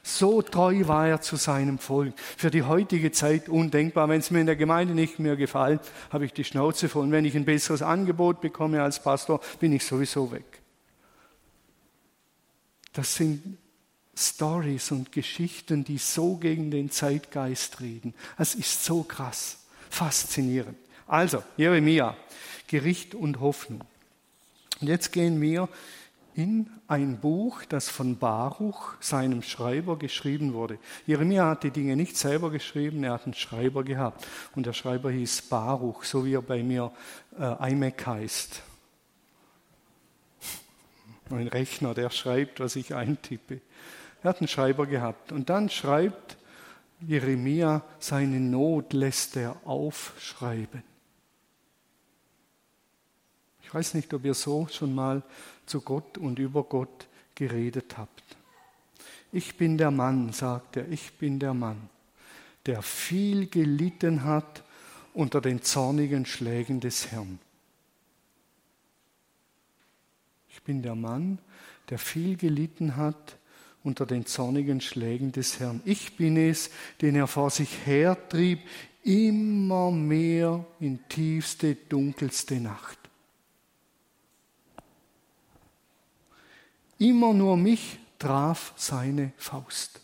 So 0.03 0.41
treu 0.41 0.87
war 0.87 1.07
er 1.07 1.21
zu 1.21 1.35
seinem 1.35 1.77
Volk. 1.77 2.13
Für 2.17 2.49
die 2.49 2.63
heutige 2.63 3.11
Zeit 3.11 3.49
undenkbar. 3.49 4.09
Wenn 4.09 4.19
es 4.19 4.31
mir 4.31 4.39
in 4.39 4.47
der 4.47 4.55
Gemeinde 4.55 4.95
nicht 4.95 5.19
mehr 5.19 5.35
gefällt, 5.35 5.81
habe 6.09 6.25
ich 6.25 6.33
die 6.33 6.43
Schnauze 6.43 6.89
voll. 6.89 7.03
Und 7.03 7.11
wenn 7.11 7.25
ich 7.25 7.35
ein 7.35 7.45
besseres 7.45 7.81
Angebot 7.81 8.41
bekomme 8.41 8.81
als 8.81 9.01
Pastor, 9.01 9.41
bin 9.59 9.73
ich 9.73 9.85
sowieso 9.85 10.31
weg. 10.31 10.61
Das 12.93 13.15
sind 13.15 13.57
Stories 14.17 14.91
und 14.91 15.11
Geschichten, 15.11 15.83
die 15.83 15.97
so 15.97 16.35
gegen 16.35 16.71
den 16.71 16.91
Zeitgeist 16.91 17.79
reden. 17.79 18.13
Es 18.37 18.55
ist 18.55 18.83
so 18.83 19.03
krass, 19.03 19.59
faszinierend. 19.89 20.77
Also, 21.07 21.43
Jeremia, 21.57 22.15
Gericht 22.67 23.15
und 23.15 23.39
Hoffnung. 23.39 23.81
Und 24.79 24.87
jetzt 24.87 25.11
gehen 25.11 25.39
wir 25.41 25.69
in 26.33 26.69
ein 26.87 27.19
Buch, 27.19 27.63
das 27.65 27.89
von 27.89 28.17
Baruch, 28.17 28.95
seinem 28.99 29.41
Schreiber, 29.41 29.97
geschrieben 29.97 30.53
wurde. 30.53 30.79
Jeremia 31.05 31.49
hat 31.49 31.63
die 31.63 31.71
Dinge 31.71 31.95
nicht 31.95 32.17
selber 32.17 32.51
geschrieben, 32.51 33.03
er 33.03 33.13
hat 33.13 33.25
einen 33.25 33.33
Schreiber 33.33 33.83
gehabt. 33.83 34.25
Und 34.55 34.65
der 34.65 34.73
Schreiber 34.73 35.11
hieß 35.11 35.43
Baruch, 35.43 36.03
so 36.03 36.25
wie 36.25 36.33
er 36.33 36.41
bei 36.41 36.63
mir 36.63 36.91
äh, 37.39 37.71
iMac 37.71 38.05
heißt. 38.05 38.61
Ein 41.29 41.47
Rechner, 41.47 41.93
der 41.93 42.09
schreibt, 42.09 42.59
was 42.59 42.75
ich 42.75 42.93
eintippe. 42.93 43.61
Er 44.23 44.29
hat 44.29 44.39
einen 44.39 44.47
Schreiber 44.47 44.85
gehabt. 44.85 45.31
Und 45.31 45.49
dann 45.49 45.69
schreibt 45.69 46.37
Jeremia, 46.99 47.83
seine 47.99 48.39
Not 48.39 48.93
lässt 48.93 49.35
er 49.37 49.55
aufschreiben. 49.65 50.83
Ich 53.71 53.75
weiß 53.75 53.93
nicht, 53.93 54.13
ob 54.13 54.25
ihr 54.25 54.33
so 54.33 54.67
schon 54.69 54.93
mal 54.93 55.23
zu 55.65 55.79
Gott 55.79 56.17
und 56.17 56.39
über 56.39 56.61
Gott 56.63 57.07
geredet 57.35 57.97
habt. 57.97 58.21
Ich 59.31 59.55
bin 59.55 59.77
der 59.77 59.91
Mann, 59.91 60.33
sagt 60.33 60.75
er, 60.75 60.89
ich 60.89 61.13
bin 61.13 61.39
der 61.39 61.53
Mann, 61.53 61.89
der 62.65 62.81
viel 62.81 63.47
gelitten 63.47 64.25
hat 64.25 64.65
unter 65.13 65.39
den 65.39 65.61
zornigen 65.61 66.25
Schlägen 66.25 66.81
des 66.81 67.13
Herrn. 67.13 67.39
Ich 70.49 70.61
bin 70.63 70.81
der 70.81 70.95
Mann, 70.95 71.39
der 71.89 71.97
viel 71.97 72.35
gelitten 72.35 72.97
hat 72.97 73.37
unter 73.85 74.05
den 74.05 74.25
zornigen 74.25 74.81
Schlägen 74.81 75.31
des 75.31 75.61
Herrn. 75.61 75.79
Ich 75.85 76.17
bin 76.17 76.35
es, 76.35 76.71
den 76.99 77.15
er 77.15 77.27
vor 77.27 77.51
sich 77.51 77.85
hertrieb, 77.85 78.59
immer 79.03 79.91
mehr 79.91 80.65
in 80.81 80.99
tiefste, 81.07 81.75
dunkelste 81.75 82.59
Nacht. 82.59 83.00
Immer 87.01 87.33
nur 87.33 87.57
mich 87.57 87.97
traf 88.19 88.73
seine 88.75 89.31
Faust. 89.35 89.99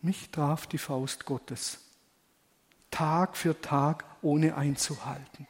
Mich 0.00 0.30
traf 0.30 0.68
die 0.68 0.78
Faust 0.78 1.26
Gottes. 1.26 1.80
Tag 2.88 3.36
für 3.36 3.60
Tag 3.60 4.04
ohne 4.22 4.56
einzuhalten. 4.56 5.48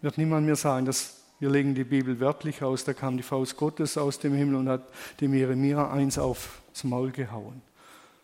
Wird 0.00 0.16
niemand 0.16 0.46
mehr 0.46 0.56
sagen, 0.56 0.86
dass 0.86 1.20
wir 1.40 1.50
legen 1.50 1.74
die 1.74 1.84
Bibel 1.84 2.18
wörtlich 2.18 2.62
aus, 2.62 2.84
da 2.84 2.94
kam 2.94 3.18
die 3.18 3.22
Faust 3.22 3.58
Gottes 3.58 3.98
aus 3.98 4.18
dem 4.18 4.32
Himmel 4.32 4.54
und 4.54 4.70
hat 4.70 4.88
dem 5.20 5.34
Jeremia 5.34 5.90
eins 5.90 6.16
aufs 6.16 6.84
Maul 6.84 7.10
gehauen. 7.10 7.60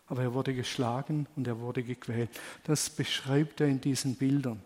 Aber 0.07 0.23
er 0.23 0.33
wurde 0.33 0.55
geschlagen 0.55 1.27
und 1.35 1.45
er 1.45 1.59
wurde 1.59 1.83
gequält. 1.83 2.31
Das 2.63 2.89
beschreibt 2.89 3.61
er 3.61 3.67
in 3.67 3.79
diesen 3.79 4.15
Bildern. 4.15 4.63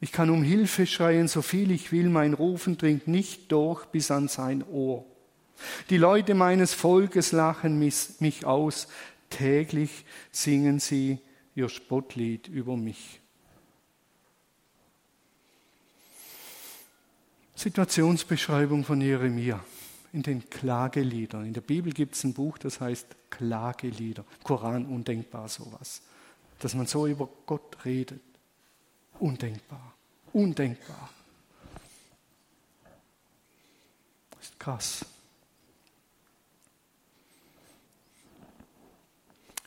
Ich 0.00 0.12
kann 0.12 0.30
um 0.30 0.42
Hilfe 0.42 0.86
schreien, 0.86 1.26
so 1.26 1.42
viel 1.42 1.70
ich 1.70 1.90
will, 1.90 2.08
mein 2.08 2.34
Rufen 2.34 2.78
dringt 2.78 3.08
nicht 3.08 3.50
durch 3.50 3.86
bis 3.86 4.10
an 4.10 4.28
sein 4.28 4.62
Ohr. 4.62 5.04
Die 5.90 5.96
Leute 5.96 6.34
meines 6.34 6.72
Volkes 6.72 7.32
lachen 7.32 7.78
mich 7.78 8.44
aus, 8.44 8.86
täglich 9.28 10.04
singen 10.30 10.78
sie 10.78 11.18
ihr 11.56 11.68
Spottlied 11.68 12.46
über 12.46 12.76
mich. 12.76 13.20
Situationsbeschreibung 17.56 18.84
von 18.84 19.00
Jeremia. 19.00 19.64
in 20.12 20.22
den 20.22 20.48
Klageliedern. 20.48 21.44
In 21.44 21.52
der 21.52 21.60
Bibel 21.60 21.92
gibt 21.92 22.14
es 22.14 22.24
ein 22.24 22.32
Buch, 22.32 22.56
das 22.56 22.80
heißt 22.80 23.14
Klagelieder. 23.28 24.24
Koran 24.42 24.86
undenkbar 24.86 25.48
sowas. 25.48 26.00
Dass 26.60 26.74
man 26.74 26.86
so 26.86 27.06
über 27.06 27.28
Gott 27.44 27.84
redet. 27.84 28.22
Undenkbar. 29.20 29.94
Undenkbar. 30.32 31.10
Das 34.30 34.44
ist 34.44 34.60
krass. 34.60 35.04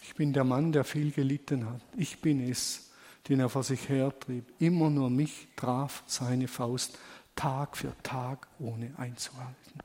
Ich 0.02 0.16
bin 0.16 0.34
der 0.34 0.44
Mann, 0.44 0.72
der 0.72 0.84
viel 0.84 1.12
gelitten 1.12 1.70
hat. 1.70 1.82
Ich 1.96 2.22
bin 2.22 2.50
es, 2.50 2.92
den 3.28 3.40
er 3.40 3.50
vor 3.50 3.64
sich 3.64 3.90
hertrieb. 3.90 4.46
Immer 4.60 4.90
nur 4.90 5.10
mich 5.10 5.48
traf 5.56 6.04
seine 6.06 6.48
Faust 6.48 6.98
Tag 7.36 7.78
für 7.78 7.96
Tag 8.04 8.48
ohne 8.60 8.94
einzuhalten. 8.98 9.80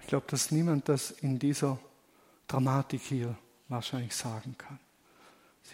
Ich 0.00 0.06
glaube, 0.06 0.26
dass 0.28 0.50
niemand 0.50 0.88
das 0.88 1.10
in 1.10 1.38
dieser 1.38 1.78
Dramatik 2.48 3.02
hier 3.02 3.36
wahrscheinlich 3.68 4.16
sagen 4.16 4.56
kann. 4.58 4.80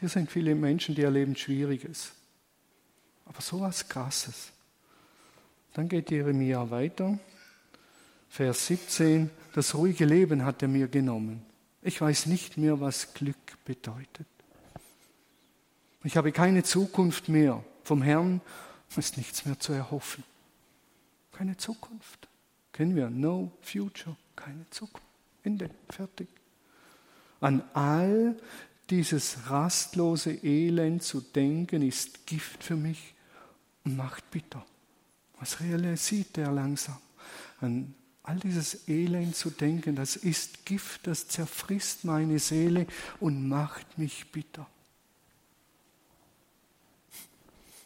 Hier 0.01 0.09
sind 0.09 0.31
viele 0.31 0.55
Menschen, 0.55 0.95
die 0.95 1.03
erleben 1.03 1.37
Schwieriges. 1.37 2.13
Aber 3.25 3.41
so 3.41 3.61
was 3.61 3.89
Krasses. 3.89 4.53
Dann 5.73 5.89
geht 5.89 6.11
Jeremia 6.11 6.71
weiter. 6.71 7.19
Vers 8.29 8.67
17. 8.67 9.31
Das 9.55 9.75
ruhige 9.75 10.05
Leben 10.05 10.45
hat 10.45 10.63
er 10.63 10.69
mir 10.69 10.89
genommen. 10.89 11.45
Ich 11.83 12.01
weiß 12.01 12.27
nicht 12.27 12.57
mehr, 12.57 12.81
was 12.81 13.15
Glück 13.15 13.65
bedeutet. 13.65 14.27
Ich 16.05 16.17
habe 16.17 16.33
keine 16.33 16.63
Zukunft 16.63 17.29
mehr. 17.29 17.65
Vom 17.83 18.03
Herrn 18.03 18.41
ist 18.97 19.17
nichts 19.17 19.45
mehr 19.45 19.59
zu 19.59 19.73
erhoffen. 19.73 20.25
Keine 21.33 21.57
Zukunft. 21.57 22.29
Kennen 22.73 22.97
wir? 22.97 23.11
No 23.11 23.53
future. 23.61 24.17
Keine 24.35 24.69
Zukunft. 24.71 25.07
Ende. 25.43 25.71
Fertig. 25.89 26.29
An 27.41 27.63
all 27.75 28.37
dieses 28.91 29.51
rastlose 29.51 30.33
Elend 30.45 31.03
zu 31.03 31.21
denken, 31.21 31.83
ist 31.83 32.27
Gift 32.27 32.63
für 32.63 32.77
mich 32.77 33.15
und 33.85 33.97
macht 33.97 34.31
bitter. 34.31 34.65
Was 35.39 35.61
realisiert 35.61 36.39
er 36.39 36.53
langsam? 36.53 36.99
An 37.61 37.95
all 38.23 38.39
dieses 38.39 38.89
Elend 38.89 39.37
zu 39.37 39.51
denken, 39.51 39.95
das 39.95 40.17
ist 40.17 40.67
Gift, 40.67 41.07
das 41.07 41.29
zerfrisst 41.29 42.05
meine 42.05 42.39
Seele 42.39 42.87
und 43.21 43.49
macht 43.49 43.99
mich 43.99 44.31
bitter. 44.33 44.67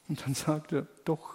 Und 0.09 0.23
dann 0.23 0.35
sagt 0.35 0.73
er, 0.73 0.87
doch, 1.05 1.35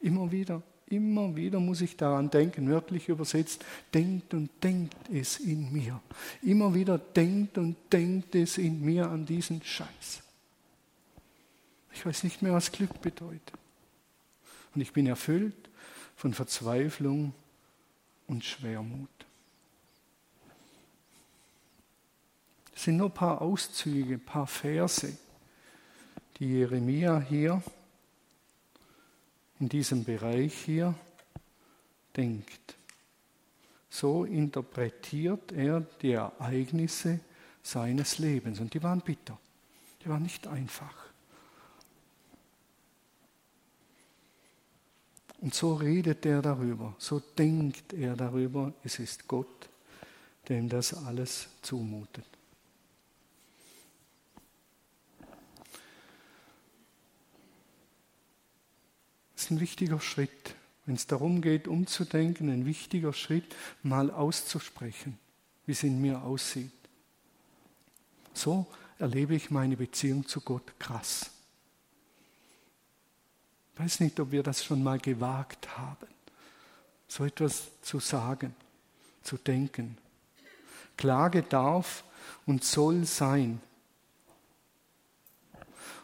immer 0.00 0.30
wieder, 0.30 0.62
immer 0.92 1.34
wieder 1.34 1.58
muss 1.58 1.80
ich 1.80 1.96
daran 1.96 2.30
denken, 2.30 2.68
wörtlich 2.68 3.08
übersetzt, 3.08 3.64
denkt 3.94 4.34
und 4.34 4.50
denkt 4.62 4.94
es 5.10 5.38
in 5.38 5.72
mir. 5.72 6.00
Immer 6.42 6.74
wieder 6.74 6.98
denkt 6.98 7.58
und 7.58 7.76
denkt 7.90 8.34
es 8.34 8.58
in 8.58 8.84
mir 8.84 9.08
an 9.08 9.24
diesen 9.24 9.62
Scheiß. 9.62 10.22
Ich 11.94 12.04
weiß 12.04 12.24
nicht 12.24 12.42
mehr, 12.42 12.52
was 12.52 12.70
Glück 12.72 13.00
bedeutet. 13.00 13.52
Und 14.74 14.80
ich 14.80 14.92
bin 14.92 15.06
erfüllt 15.06 15.70
von 16.14 16.34
Verzweiflung 16.34 17.32
und 18.26 18.44
Schwermut. 18.44 19.08
Das 22.72 22.84
sind 22.84 22.98
nur 22.98 23.08
ein 23.08 23.14
paar 23.14 23.40
Auszüge, 23.40 24.14
ein 24.14 24.24
paar 24.24 24.46
Verse, 24.46 25.16
die 26.38 26.46
Jeremia 26.46 27.20
hier 27.20 27.62
in 29.62 29.68
diesem 29.68 30.02
Bereich 30.02 30.54
hier 30.64 30.92
denkt. 32.16 32.74
So 33.88 34.24
interpretiert 34.24 35.52
er 35.52 35.80
die 36.00 36.12
Ereignisse 36.12 37.20
seines 37.62 38.18
Lebens. 38.18 38.58
Und 38.58 38.74
die 38.74 38.82
waren 38.82 39.00
bitter. 39.00 39.38
Die 40.02 40.08
waren 40.08 40.24
nicht 40.24 40.48
einfach. 40.48 41.12
Und 45.38 45.54
so 45.54 45.74
redet 45.74 46.26
er 46.26 46.42
darüber, 46.42 46.96
so 46.98 47.20
denkt 47.20 47.92
er 47.92 48.16
darüber, 48.16 48.72
es 48.82 48.98
ist 48.98 49.28
Gott, 49.28 49.68
der 50.48 50.58
ihm 50.58 50.68
das 50.68 50.92
alles 50.92 51.48
zumutet. 51.62 52.26
Ein 59.52 59.60
wichtiger 59.60 60.00
Schritt, 60.00 60.54
wenn 60.86 60.96
es 60.96 61.06
darum 61.06 61.42
geht, 61.42 61.68
umzudenken, 61.68 62.48
ein 62.48 62.66
wichtiger 62.66 63.12
Schritt, 63.12 63.54
mal 63.82 64.10
auszusprechen, 64.10 65.18
wie 65.66 65.72
es 65.72 65.82
in 65.82 66.00
mir 66.00 66.22
aussieht. 66.22 66.72
So 68.34 68.66
erlebe 68.98 69.34
ich 69.34 69.50
meine 69.50 69.76
Beziehung 69.76 70.26
zu 70.26 70.40
Gott 70.40 70.78
krass. 70.78 71.30
Ich 73.74 73.80
weiß 73.80 74.00
nicht, 74.00 74.18
ob 74.20 74.32
wir 74.32 74.42
das 74.42 74.64
schon 74.64 74.82
mal 74.82 74.98
gewagt 74.98 75.76
haben, 75.76 76.08
so 77.08 77.24
etwas 77.24 77.68
zu 77.82 78.00
sagen, 78.00 78.54
zu 79.22 79.36
denken. 79.36 79.98
Klage 80.96 81.42
darf 81.42 82.04
und 82.46 82.64
soll 82.64 83.04
sein, 83.04 83.60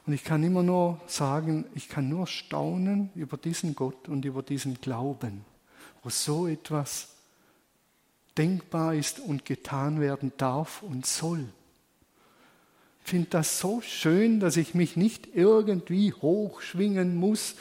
und 0.08 0.14
ich 0.14 0.24
kann 0.24 0.42
immer 0.42 0.62
nur 0.62 0.98
sagen, 1.06 1.66
ich 1.74 1.90
kann 1.90 2.08
nur 2.08 2.26
staunen 2.26 3.10
über 3.14 3.36
diesen 3.36 3.74
Gott 3.74 4.08
und 4.08 4.24
über 4.24 4.42
diesen 4.42 4.80
Glauben, 4.80 5.44
wo 6.02 6.08
so 6.08 6.46
etwas 6.46 7.08
denkbar 8.38 8.94
ist 8.94 9.20
und 9.20 9.44
getan 9.44 10.00
werden 10.00 10.32
darf 10.38 10.82
und 10.82 11.04
soll. 11.04 11.44
Ich 13.04 13.10
finde 13.10 13.28
das 13.28 13.60
so 13.60 13.82
schön, 13.82 14.40
dass 14.40 14.56
ich 14.56 14.72
mich 14.72 14.96
nicht 14.96 15.28
irgendwie 15.34 16.14
hochschwingen 16.14 17.14
muss. 17.14 17.56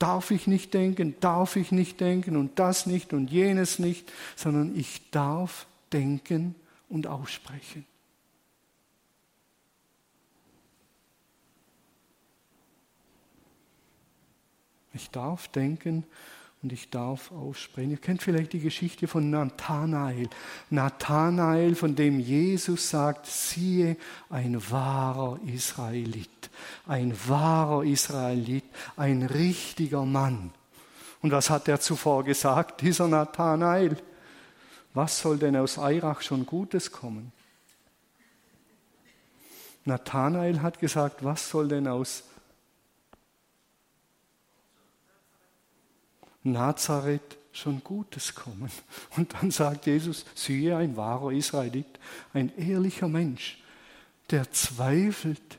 Darf 0.00 0.32
ich 0.32 0.48
nicht 0.48 0.74
denken, 0.74 1.14
darf 1.20 1.54
ich 1.54 1.70
nicht 1.70 2.00
denken 2.00 2.36
und 2.36 2.58
das 2.58 2.86
nicht 2.86 3.12
und 3.12 3.30
jenes 3.30 3.78
nicht, 3.78 4.10
sondern 4.34 4.76
ich 4.76 5.08
darf 5.12 5.66
denken 5.92 6.56
und 6.88 7.06
aussprechen. 7.06 7.86
Ich 14.94 15.10
darf 15.10 15.48
denken 15.48 16.04
und 16.62 16.72
ich 16.72 16.90
darf 16.90 17.32
aussprechen. 17.32 17.90
Ihr 17.90 17.96
kennt 17.96 18.22
vielleicht 18.22 18.52
die 18.52 18.60
Geschichte 18.60 19.08
von 19.08 19.30
Nathanael. 19.30 20.28
Nathanael, 20.70 21.74
von 21.74 21.96
dem 21.96 22.20
Jesus 22.20 22.90
sagt, 22.90 23.26
siehe, 23.26 23.96
ein 24.30 24.62
wahrer 24.70 25.40
Israelit. 25.46 26.50
Ein 26.86 27.14
wahrer 27.26 27.84
Israelit, 27.84 28.64
ein 28.96 29.22
richtiger 29.22 30.04
Mann. 30.04 30.52
Und 31.20 31.32
was 31.32 31.50
hat 31.50 31.68
er 31.68 31.80
zuvor 31.80 32.24
gesagt, 32.24 32.80
dieser 32.80 33.08
Nathanael? 33.08 33.96
Was 34.94 35.20
soll 35.20 35.38
denn 35.38 35.56
aus 35.56 35.78
Eirach 35.78 36.20
schon 36.20 36.46
Gutes 36.46 36.92
kommen? 36.92 37.32
Nathanael 39.84 40.62
hat 40.62 40.78
gesagt, 40.78 41.24
was 41.24 41.48
soll 41.48 41.66
denn 41.66 41.88
aus 41.88 42.24
Nazareth 46.42 47.38
schon 47.52 47.82
Gutes 47.84 48.34
kommen. 48.34 48.70
Und 49.16 49.34
dann 49.34 49.50
sagt 49.50 49.86
Jesus, 49.86 50.24
siehe, 50.34 50.76
ein 50.76 50.96
wahrer 50.96 51.32
Israelit, 51.32 51.86
ein 52.32 52.52
ehrlicher 52.56 53.08
Mensch, 53.08 53.58
der 54.30 54.50
zweifelt. 54.50 55.58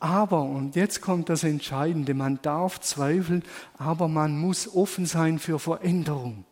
Aber, 0.00 0.42
und 0.42 0.74
jetzt 0.74 1.00
kommt 1.00 1.28
das 1.28 1.44
Entscheidende, 1.44 2.14
man 2.14 2.40
darf 2.42 2.80
zweifeln, 2.80 3.44
aber 3.78 4.08
man 4.08 4.36
muss 4.36 4.74
offen 4.74 5.06
sein 5.06 5.38
für 5.38 5.58
Veränderung. 5.58 6.44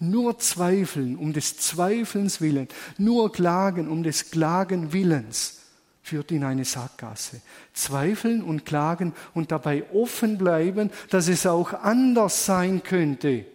Nur 0.00 0.38
zweifeln 0.38 1.16
um 1.16 1.32
des 1.32 1.56
Zweifelns 1.58 2.40
willen, 2.40 2.68
nur 2.98 3.30
klagen 3.32 3.88
um 3.88 4.02
des 4.02 4.30
Klagen 4.30 4.92
willens 4.92 5.63
führt 6.04 6.30
in 6.32 6.44
eine 6.44 6.66
Sackgasse. 6.66 7.40
Zweifeln 7.72 8.42
und 8.42 8.66
klagen 8.66 9.14
und 9.32 9.50
dabei 9.50 9.90
offen 9.90 10.36
bleiben, 10.36 10.90
dass 11.08 11.28
es 11.28 11.46
auch 11.46 11.72
anders 11.72 12.44
sein 12.44 12.82
könnte. 12.82 13.46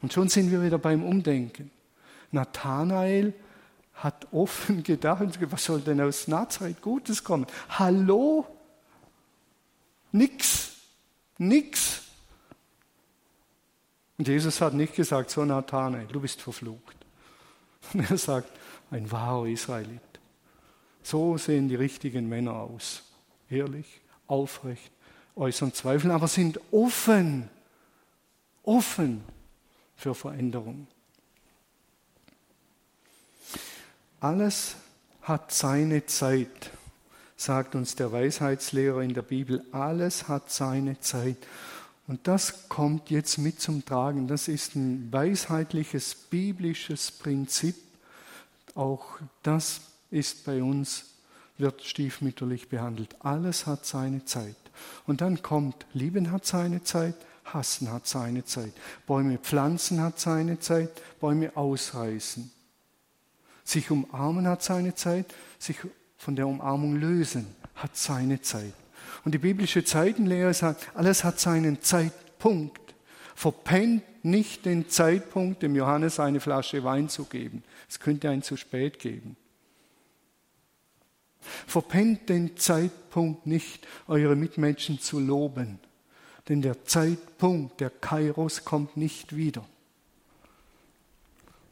Und 0.00 0.14
schon 0.14 0.28
sind 0.28 0.50
wir 0.50 0.62
wieder 0.62 0.78
beim 0.78 1.04
Umdenken. 1.04 1.70
Nathanael 2.30 3.34
hat 3.92 4.26
offen 4.32 4.82
gedacht, 4.84 5.38
was 5.52 5.64
soll 5.66 5.82
denn 5.82 6.00
aus 6.00 6.26
Nazareth 6.28 6.80
Gutes 6.80 7.22
kommen? 7.22 7.46
Hallo? 7.68 8.46
Nix. 10.12 10.72
Nix. 11.36 12.00
Und 14.16 14.28
Jesus 14.28 14.62
hat 14.62 14.72
nicht 14.72 14.94
gesagt, 14.96 15.28
so 15.28 15.44
Nathanael, 15.44 16.06
du 16.06 16.20
bist 16.20 16.40
verflucht. 16.40 16.96
Und 17.92 18.00
er 18.10 18.16
sagt, 18.16 18.48
ein 18.90 19.10
wahrer 19.12 19.46
Israelit. 19.46 20.11
So 21.02 21.36
sehen 21.36 21.68
die 21.68 21.74
richtigen 21.74 22.28
Männer 22.28 22.54
aus. 22.54 23.02
Ehrlich, 23.50 24.00
aufrecht, 24.26 24.90
äußern 25.36 25.74
Zweifel, 25.74 26.10
aber 26.10 26.28
sind 26.28 26.60
offen. 26.70 27.48
offen 28.62 29.22
für 29.96 30.14
Veränderung. 30.14 30.86
Alles 34.20 34.76
hat 35.22 35.52
seine 35.52 36.06
Zeit, 36.06 36.70
sagt 37.36 37.74
uns 37.74 37.94
der 37.94 38.12
Weisheitslehrer 38.12 39.02
in 39.02 39.14
der 39.14 39.22
Bibel. 39.22 39.64
Alles 39.72 40.28
hat 40.28 40.50
seine 40.50 41.00
Zeit. 41.00 41.36
Und 42.08 42.26
das 42.26 42.68
kommt 42.68 43.10
jetzt 43.10 43.38
mit 43.38 43.60
zum 43.60 43.84
Tragen. 43.84 44.26
Das 44.26 44.48
ist 44.48 44.74
ein 44.74 45.12
weisheitliches, 45.12 46.14
biblisches 46.14 47.10
Prinzip. 47.12 47.76
Auch 48.74 49.18
das 49.42 49.80
ist 50.12 50.44
bei 50.44 50.62
uns, 50.62 51.06
wird 51.58 51.82
stiefmütterlich 51.82 52.68
behandelt. 52.68 53.16
Alles 53.20 53.66
hat 53.66 53.84
seine 53.84 54.24
Zeit. 54.24 54.56
Und 55.06 55.20
dann 55.20 55.42
kommt, 55.42 55.86
Lieben 55.92 56.30
hat 56.30 56.46
seine 56.46 56.82
Zeit, 56.82 57.14
Hassen 57.44 57.90
hat 57.90 58.06
seine 58.06 58.44
Zeit. 58.44 58.72
Bäume 59.06 59.38
pflanzen 59.38 60.00
hat 60.00 60.18
seine 60.18 60.60
Zeit, 60.60 60.90
Bäume 61.20 61.56
ausreißen. 61.56 62.50
Sich 63.64 63.90
umarmen 63.90 64.46
hat 64.46 64.62
seine 64.62 64.94
Zeit, 64.94 65.34
sich 65.58 65.78
von 66.16 66.36
der 66.36 66.46
Umarmung 66.46 66.96
lösen 66.96 67.46
hat 67.74 67.96
seine 67.96 68.40
Zeit. 68.40 68.74
Und 69.24 69.32
die 69.32 69.38
biblische 69.38 69.84
Zeitenlehre 69.84 70.54
sagt, 70.54 70.88
alles 70.94 71.24
hat 71.24 71.38
seinen 71.38 71.80
Zeitpunkt. 71.82 72.94
Verpennt 73.34 74.02
nicht 74.24 74.64
den 74.64 74.88
Zeitpunkt, 74.88 75.62
dem 75.62 75.74
Johannes 75.74 76.20
eine 76.20 76.40
Flasche 76.40 76.84
Wein 76.84 77.08
zu 77.08 77.24
geben. 77.24 77.62
Es 77.88 77.98
könnte 78.00 78.30
einen 78.30 78.42
zu 78.42 78.56
spät 78.56 78.98
geben. 78.98 79.36
Verpennt 81.66 82.28
den 82.28 82.56
Zeitpunkt 82.56 83.46
nicht, 83.46 83.86
eure 84.06 84.36
Mitmenschen 84.36 85.00
zu 85.00 85.20
loben. 85.20 85.78
Denn 86.48 86.62
der 86.62 86.84
Zeitpunkt, 86.84 87.80
der 87.80 87.90
Kairos, 87.90 88.64
kommt 88.64 88.96
nicht 88.96 89.36
wieder. 89.36 89.64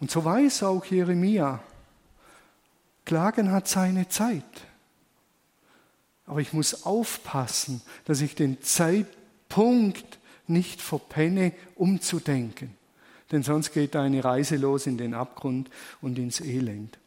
Und 0.01 0.11
so 0.11 0.25
weiß 0.25 0.63
auch 0.63 0.85
Jeremia, 0.85 1.63
Klagen 3.05 3.51
hat 3.51 3.69
seine 3.69 4.09
Zeit. 4.09 4.45
Aber 6.27 6.41
ich 6.41 6.53
muss 6.53 6.87
aufpassen, 6.87 7.83
dass 8.05 8.21
ich 8.21 8.35
den 8.35 8.63
Zeitpunkt 8.63 10.19
nicht 10.47 10.81
verpenne, 10.81 11.53
umzudenken. 11.75 12.77
Denn 13.31 13.43
sonst 13.43 13.73
geht 13.73 13.97
eine 13.97 14.23
Reise 14.23 14.57
los 14.57 14.87
in 14.87 14.97
den 14.97 15.15
Abgrund 15.15 15.71
und 16.01 16.19
ins 16.19 16.41
Elend. 16.41 16.99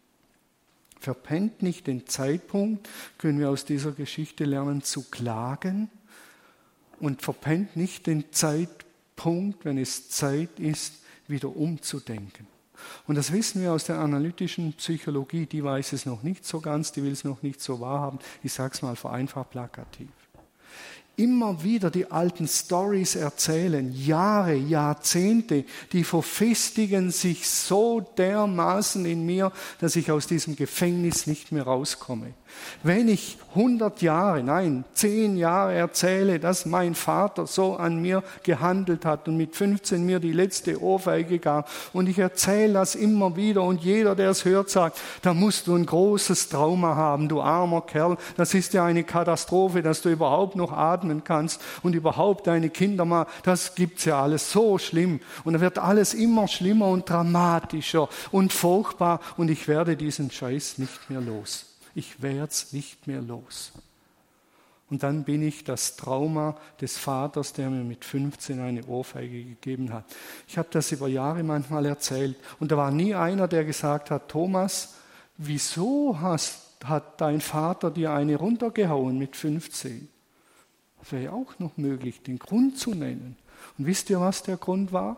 Verpennt 1.03 1.61
nicht 1.61 1.87
den 1.87 2.07
Zeitpunkt, 2.07 2.87
können 3.17 3.37
wir 3.37 3.49
aus 3.49 3.65
dieser 3.65 3.91
Geschichte 3.91 4.45
lernen, 4.45 4.83
zu 4.83 5.03
klagen. 5.03 5.89
Und 7.01 7.21
verpennt 7.21 7.75
nicht 7.75 8.07
den 8.07 8.31
Zeitpunkt, 8.31 9.65
wenn 9.65 9.77
es 9.77 10.07
Zeit 10.07 10.61
ist, 10.61 10.93
wieder 11.27 11.53
umzudenken. 11.53 12.47
Und 13.05 13.15
das 13.15 13.33
wissen 13.33 13.61
wir 13.61 13.73
aus 13.73 13.83
der 13.83 13.99
analytischen 13.99 14.71
Psychologie, 14.73 15.45
die 15.45 15.61
weiß 15.61 15.91
es 15.91 16.05
noch 16.05 16.23
nicht 16.23 16.45
so 16.45 16.61
ganz, 16.61 16.93
die 16.93 17.03
will 17.03 17.11
es 17.11 17.25
noch 17.25 17.41
nicht 17.41 17.59
so 17.59 17.81
wahrhaben. 17.81 18.19
Ich 18.41 18.53
sage 18.53 18.73
es 18.73 18.81
mal 18.81 18.95
vereinfacht 18.95 19.49
plakativ 19.51 20.07
immer 21.15 21.63
wieder 21.63 21.91
die 21.91 22.09
alten 22.09 22.47
Stories 22.47 23.15
erzählen, 23.15 23.91
Jahre, 23.93 24.55
Jahrzehnte, 24.55 25.63
die 25.91 26.03
verfestigen 26.03 27.11
sich 27.11 27.47
so 27.47 28.01
dermaßen 28.17 29.05
in 29.05 29.25
mir, 29.25 29.51
dass 29.79 29.95
ich 29.95 30.11
aus 30.11 30.25
diesem 30.25 30.55
Gefängnis 30.55 31.27
nicht 31.27 31.51
mehr 31.51 31.63
rauskomme. 31.63 32.33
Wenn 32.81 33.07
ich 33.07 33.37
100 33.55 34.01
Jahre, 34.01 34.43
nein, 34.43 34.83
10 34.93 35.37
Jahre 35.37 35.73
erzähle, 35.73 36.39
dass 36.39 36.65
mein 36.65 36.95
Vater 36.95 37.45
so 37.45 37.75
an 37.75 38.01
mir 38.01 38.23
gehandelt 38.43 39.05
hat 39.05 39.27
und 39.27 39.37
mit 39.37 39.55
15 39.55 40.03
mir 40.03 40.19
die 40.19 40.33
letzte 40.33 40.81
Ohrfeige 40.81 41.39
gab 41.39 41.69
und 41.93 42.09
ich 42.09 42.17
erzähle 42.19 42.73
das 42.73 42.95
immer 42.95 43.35
wieder 43.35 43.61
und 43.63 43.81
jeder, 43.81 44.15
der 44.15 44.31
es 44.31 44.45
hört, 44.45 44.69
sagt, 44.69 44.99
da 45.21 45.33
musst 45.33 45.67
du 45.67 45.75
ein 45.75 45.85
großes 45.85 46.49
Trauma 46.49 46.95
haben, 46.95 47.29
du 47.29 47.41
armer 47.41 47.81
Kerl, 47.81 48.17
das 48.37 48.53
ist 48.53 48.73
ja 48.73 48.85
eine 48.85 49.03
Katastrophe, 49.03 49.81
dass 49.81 50.01
du 50.01 50.09
überhaupt 50.09 50.55
noch 50.55 50.71
atmen 51.03 51.23
kannst 51.23 51.61
und 51.83 51.95
überhaupt 51.95 52.47
deine 52.47 52.69
Kinder 52.69 53.05
mal, 53.05 53.27
das 53.43 53.75
gibt's 53.75 54.05
ja 54.05 54.21
alles 54.21 54.51
so 54.51 54.77
schlimm 54.77 55.19
und 55.43 55.53
da 55.53 55.61
wird 55.61 55.77
alles 55.77 56.13
immer 56.13 56.47
schlimmer 56.47 56.87
und 56.87 57.09
dramatischer 57.09 58.09
und 58.31 58.51
furchtbar 58.51 59.19
und 59.37 59.49
ich 59.49 59.67
werde 59.67 59.95
diesen 59.95 60.31
Scheiß 60.31 60.77
nicht 60.77 61.09
mehr 61.09 61.21
los 61.21 61.67
ich 61.95 62.21
werde 62.21 62.49
es 62.49 62.73
nicht 62.73 63.07
mehr 63.07 63.21
los. 63.21 63.71
Und 64.89 65.01
dann 65.03 65.23
bin 65.23 65.41
ich 65.41 65.63
das 65.63 65.95
Trauma 65.95 66.55
des 66.79 66.97
Vaters, 66.97 67.53
der 67.53 67.69
mir 67.69 67.83
mit 67.83 68.05
15 68.05 68.59
eine 68.59 68.85
Ohrfeige 68.85 69.43
gegeben 69.43 69.91
hat. 69.91 70.05
Ich 70.47 70.57
habe 70.57 70.67
das 70.71 70.91
über 70.91 71.07
Jahre 71.07 71.41
manchmal 71.43 71.85
erzählt 71.85 72.35
und 72.59 72.71
da 72.71 72.77
war 72.77 72.91
nie 72.91 73.15
einer, 73.15 73.47
der 73.47 73.65
gesagt 73.65 74.11
hat, 74.11 74.29
Thomas, 74.29 74.95
wieso 75.37 76.19
hast, 76.19 76.59
hat 76.83 77.21
dein 77.21 77.41
Vater 77.41 77.91
dir 77.91 78.11
eine 78.11 78.35
runtergehauen 78.35 79.17
mit 79.17 79.35
15? 79.35 80.09
Das 81.03 81.11
wäre 81.11 81.23
ja 81.23 81.31
auch 81.33 81.59
noch 81.59 81.75
möglich, 81.75 82.21
den 82.21 82.39
Grund 82.39 82.79
zu 82.79 82.91
nennen. 82.91 83.35
Und 83.77 83.87
wisst 83.87 84.09
ihr, 84.09 84.21
was 84.21 84.41
der 84.41 84.55
Grund 84.55 84.93
war? 84.93 85.17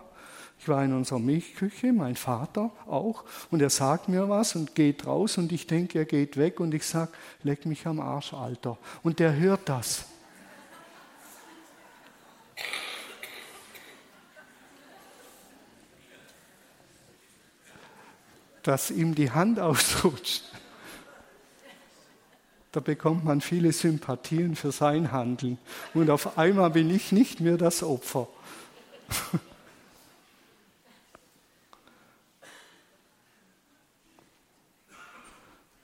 Ich 0.60 0.67
war 0.67 0.84
in 0.84 0.93
unserer 0.93 1.19
Milchküche, 1.19 1.93
mein 1.93 2.15
Vater 2.15 2.71
auch, 2.88 3.24
und 3.52 3.62
er 3.62 3.69
sagt 3.69 4.10
mir 4.10 4.28
was 4.28 4.56
und 4.56 4.74
geht 4.74 5.06
raus 5.06 5.38
und 5.38 5.52
ich 5.52 5.67
denke, 5.67 6.00
er 6.00 6.06
geht 6.06 6.38
weg 6.38 6.60
und 6.60 6.74
ich 6.74 6.88
sage, 6.88 7.12
leck 7.43 7.67
mich 7.67 7.86
am 7.86 8.00
Arsch, 8.00 8.34
Alter. 8.34 8.80
Und 9.04 9.19
der 9.19 9.36
hört 9.36 9.69
das. 9.69 10.06
Dass 18.63 18.89
ihm 18.89 19.13
die 19.13 19.30
Hand 19.30 19.60
ausrutscht. 19.60 20.45
Da 22.76 22.82
bekommt 22.82 23.24
man 23.24 23.40
viele 23.40 23.72
Sympathien 23.72 24.58
für 24.58 24.74
sein 24.74 25.14
Handeln. 25.14 25.60
Und 25.94 26.10
auf 26.10 26.38
einmal 26.38 26.72
bin 26.72 26.94
ich 26.94 27.14
nicht 27.14 27.40
mehr 27.40 27.56
das 27.58 27.82
Opfer. 27.84 28.28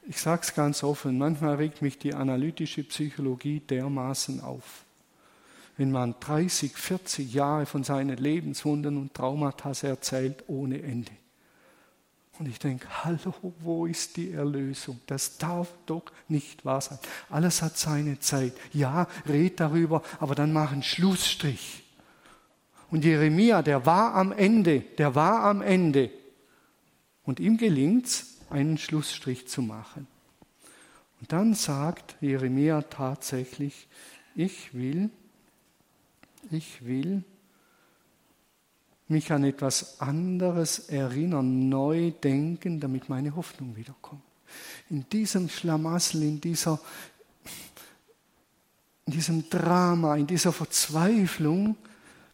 Ich 0.07 0.19
sage 0.19 0.41
es 0.43 0.53
ganz 0.53 0.83
offen, 0.83 1.17
manchmal 1.17 1.55
regt 1.55 1.81
mich 1.81 1.97
die 1.97 2.13
analytische 2.13 2.83
Psychologie 2.83 3.61
dermaßen 3.61 4.41
auf. 4.41 4.83
Wenn 5.77 5.89
man 5.89 6.15
30, 6.19 6.73
40 6.73 7.33
Jahre 7.33 7.65
von 7.65 7.85
seinen 7.85 8.17
Lebenswundern 8.17 8.97
und 8.97 9.13
Traumata 9.13 9.71
erzählt 9.87 10.43
ohne 10.47 10.81
Ende. 10.81 11.13
Und 12.41 12.47
ich 12.47 12.57
denke, 12.57 12.87
hallo, 13.03 13.35
wo 13.59 13.85
ist 13.85 14.17
die 14.17 14.31
Erlösung? 14.31 14.99
Das 15.05 15.37
darf 15.37 15.71
doch 15.85 16.05
nicht 16.27 16.65
wahr 16.65 16.81
sein. 16.81 16.97
Alles 17.29 17.61
hat 17.61 17.77
seine 17.77 18.19
Zeit. 18.19 18.53
Ja, 18.73 19.07
red 19.29 19.59
darüber, 19.59 20.01
aber 20.19 20.33
dann 20.33 20.51
mach 20.51 20.71
einen 20.71 20.81
Schlussstrich. 20.81 21.83
Und 22.89 23.05
Jeremia, 23.05 23.61
der 23.61 23.85
war 23.85 24.15
am 24.15 24.31
Ende, 24.31 24.79
der 24.79 25.13
war 25.13 25.43
am 25.43 25.61
Ende. 25.61 26.09
Und 27.25 27.39
ihm 27.39 27.57
gelingt 27.57 28.07
es, 28.07 28.37
einen 28.49 28.79
Schlussstrich 28.79 29.47
zu 29.47 29.61
machen. 29.61 30.07
Und 31.19 31.31
dann 31.31 31.53
sagt 31.53 32.15
Jeremia 32.21 32.81
tatsächlich, 32.81 33.87
ich 34.33 34.73
will, 34.73 35.11
ich 36.49 36.83
will 36.83 37.23
mich 39.11 39.31
an 39.31 39.43
etwas 39.43 40.01
anderes 40.01 40.89
erinnern, 40.89 41.69
neu 41.69 42.11
denken, 42.11 42.79
damit 42.79 43.09
meine 43.09 43.35
Hoffnung 43.35 43.75
wiederkommt. 43.75 44.23
In 44.89 45.07
diesem 45.09 45.47
Schlamassel, 45.49 46.23
in, 46.23 46.41
dieser, 46.41 46.79
in 49.05 49.13
diesem 49.13 49.49
Drama, 49.49 50.15
in 50.15 50.27
dieser 50.27 50.51
Verzweiflung 50.51 51.75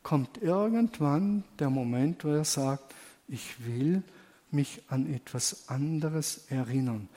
kommt 0.02 0.42
irgendwann 0.42 1.44
der 1.60 1.70
Moment, 1.70 2.24
wo 2.24 2.30
er 2.30 2.46
sagt, 2.46 2.96
ich 3.28 3.66
will 3.66 4.04
mich 4.52 4.82
an 4.88 5.14
etwas 5.14 5.68
anderes 5.68 6.46
erinnern. 6.50 7.10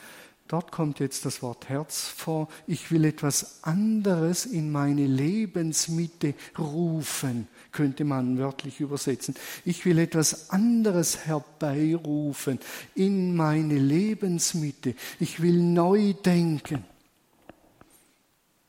Dort 0.50 0.72
kommt 0.72 0.98
jetzt 0.98 1.26
das 1.26 1.42
Wort 1.42 1.68
Herz 1.68 2.08
vor. 2.08 2.48
Ich 2.66 2.90
will 2.90 3.04
etwas 3.04 3.62
anderes 3.62 4.46
in 4.46 4.72
meine 4.72 5.06
Lebensmitte 5.06 6.34
rufen, 6.58 7.46
könnte 7.70 8.02
man 8.02 8.36
wörtlich 8.36 8.80
übersetzen. 8.80 9.36
Ich 9.64 9.84
will 9.84 10.00
etwas 10.00 10.50
anderes 10.50 11.24
herbeirufen 11.24 12.58
in 12.96 13.36
meine 13.36 13.78
Lebensmitte. 13.78 14.96
Ich 15.20 15.40
will 15.40 15.62
neu 15.62 16.14
denken, 16.14 16.84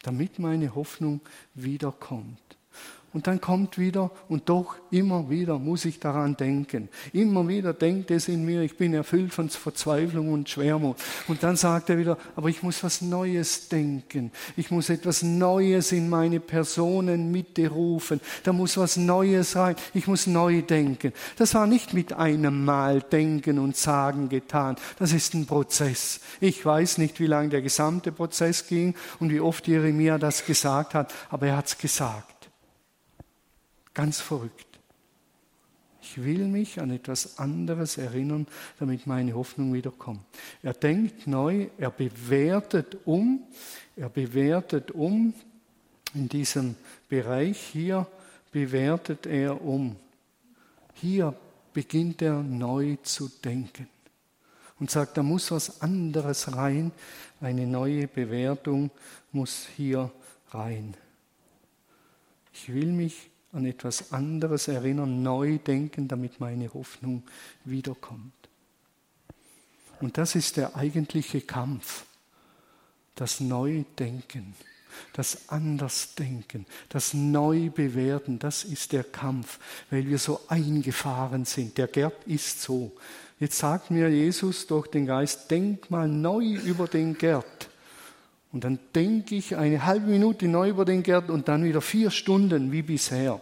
damit 0.04 0.38
meine 0.38 0.76
Hoffnung 0.76 1.20
wiederkommt. 1.56 2.61
Und 3.14 3.28
dann 3.28 3.42
kommt 3.42 3.78
wieder, 3.78 4.10
und 4.30 4.48
doch 4.48 4.76
immer 4.90 5.30
wieder 5.30 5.60
muss 5.60 5.84
ich 5.84 6.00
daran 6.00 6.38
denken. 6.38 6.88
Immer 7.12 7.48
wieder 7.48 7.74
denkt 7.74 8.10
es 8.10 8.30
in 8.30 8.46
mir, 8.46 8.62
ich 8.62 8.78
bin 8.78 8.94
erfüllt 8.94 9.34
von 9.34 9.50
Verzweiflung 9.50 10.32
und 10.32 10.50
Schwermut. 10.50 10.96
Und 11.28 11.44
dann 11.44 11.58
sagt 11.58 11.90
er 11.90 11.98
wieder, 11.98 12.18
aber 12.38 12.48
ich 12.48 12.64
muss 12.64 12.84
was 12.84 13.02
Neues 13.02 13.68
denken. 13.68 14.32
Ich 14.56 14.72
muss 14.72 14.90
etwas 14.90 15.24
Neues 15.24 15.92
in 15.92 16.10
meine 16.10 16.40
Personenmitte 16.40 17.68
rufen. 17.68 18.22
Da 18.44 18.54
muss 18.54 18.78
was 18.78 18.96
Neues 18.96 19.58
rein. 19.58 19.76
Ich 19.94 20.08
muss 20.08 20.26
neu 20.28 20.62
denken. 20.62 21.12
Das 21.38 21.54
war 21.54 21.68
nicht 21.68 21.94
mit 21.94 22.14
einem 22.14 22.64
Mal 22.64 23.02
denken 23.02 23.60
und 23.60 23.76
sagen 23.76 24.30
getan. 24.30 24.78
Das 25.00 25.12
ist 25.12 25.34
ein 25.34 25.46
Prozess. 25.46 26.22
Ich 26.40 26.66
weiß 26.66 26.98
nicht, 26.98 27.20
wie 27.20 27.28
lange 27.28 27.50
der 27.50 27.62
gesamte 27.62 28.14
Prozess 28.14 28.68
ging 28.68 28.96
und 29.20 29.32
wie 29.32 29.42
oft 29.42 29.68
Jeremia 29.68 30.18
das 30.18 30.46
gesagt 30.46 30.94
hat, 30.94 31.14
aber 31.30 31.48
er 31.48 31.58
hat 31.58 31.68
es 31.68 31.78
gesagt. 31.78 32.41
Ganz 33.94 34.22
verrückt. 34.22 34.72
Ich 36.02 36.24
will 36.24 36.48
mich 36.48 36.82
an 36.82 36.92
etwas 36.92 37.38
anderes 37.38 37.98
erinnern, 37.98 38.48
damit 38.80 39.06
meine 39.06 39.34
Hoffnung 39.34 39.74
wiederkommt. 39.74 40.22
Er 40.64 40.74
denkt 40.74 41.28
neu, 41.28 41.68
er 41.78 41.92
bewertet 41.92 42.98
um, 43.06 43.44
er 43.96 44.10
bewertet 44.10 44.92
um. 44.92 45.34
In 46.14 46.28
diesem 46.28 46.76
Bereich 47.08 47.58
hier 47.58 48.08
bewertet 48.52 49.26
er 49.26 49.62
um. 49.62 49.96
Hier 50.96 51.34
beginnt 51.74 52.22
er 52.22 52.42
neu 52.44 52.98
zu 53.04 53.30
denken 53.30 53.88
und 54.80 54.92
sagt, 54.92 55.18
da 55.18 55.24
muss 55.24 55.52
was 55.52 55.82
anderes 55.82 56.54
rein, 56.54 56.92
eine 57.40 57.66
neue 57.68 58.08
Bewertung 58.08 58.92
muss 59.32 59.68
hier 59.78 60.12
rein. 60.50 60.98
Ich 62.54 62.74
will 62.74 62.92
mich 62.92 63.31
an 63.54 63.66
etwas 63.66 64.12
anderes 64.12 64.68
erinnern, 64.68 65.24
neu 65.24 65.58
denken, 65.58 66.08
damit 66.08 66.40
meine 66.40 66.74
Hoffnung 66.74 67.24
wiederkommt. 67.66 68.34
Und 70.00 70.18
das 70.18 70.36
ist 70.36 70.58
der 70.58 70.76
eigentliche 70.76 71.42
Kampf, 71.42 72.06
das 73.16 73.40
Neudenken, 73.40 74.56
das 75.14 75.50
Andersdenken, 75.50 76.66
das 76.90 77.14
Neubewerten, 77.14 78.40
das 78.40 78.64
ist 78.64 78.94
der 78.94 79.04
Kampf, 79.04 79.60
weil 79.90 80.08
wir 80.08 80.18
so 80.18 80.42
eingefahren 80.48 81.46
sind. 81.46 81.78
Der 81.78 81.88
Gerd 81.88 82.24
ist 82.26 82.62
so. 82.62 82.92
Jetzt 83.40 83.58
sagt 83.58 83.92
mir 83.92 84.10
Jesus 84.10 84.68
durch 84.68 84.88
den 84.88 85.06
Geist, 85.06 85.50
denk 85.52 85.90
mal 85.90 86.08
neu 86.08 86.46
über 86.46 86.88
den 86.88 87.18
Gerd. 87.18 87.71
Und 88.52 88.64
dann 88.64 88.80
denke 88.94 89.36
ich 89.36 89.56
eine 89.56 89.86
halbe 89.86 90.08
Minute 90.08 90.48
neu 90.48 90.70
über 90.70 90.86
den 90.86 91.04
Gerd 91.04 91.30
und 91.30 91.48
dann 91.48 91.64
wieder 91.64 91.82
vier 91.82 92.12
Stunden 92.12 92.72
wie 92.72 92.82
bisher. 92.82 93.40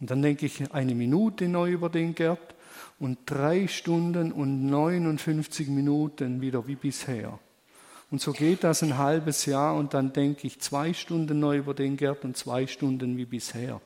Und 0.00 0.10
dann 0.10 0.20
denke 0.20 0.46
ich 0.46 0.72
eine 0.72 0.94
Minute 0.94 1.48
neu 1.48 1.70
über 1.70 1.88
den 1.88 2.14
Gerd 2.14 2.54
und 2.98 3.18
drei 3.26 3.68
Stunden 3.68 4.32
und 4.32 4.66
59 4.66 5.68
Minuten 5.68 6.40
wieder 6.40 6.66
wie 6.66 6.74
bisher. 6.74 7.38
Und 8.10 8.20
so 8.20 8.32
geht 8.32 8.62
das 8.62 8.82
ein 8.82 8.98
halbes 8.98 9.46
Jahr 9.46 9.74
und 9.76 9.92
dann 9.92 10.12
denke 10.12 10.46
ich 10.46 10.60
zwei 10.60 10.92
Stunden 10.92 11.40
neu 11.40 11.58
über 11.58 11.74
den 11.74 11.96
Gerd 11.96 12.24
und 12.24 12.36
zwei 12.36 12.66
Stunden 12.66 13.16
wie 13.16 13.24
bisher. 13.24 13.80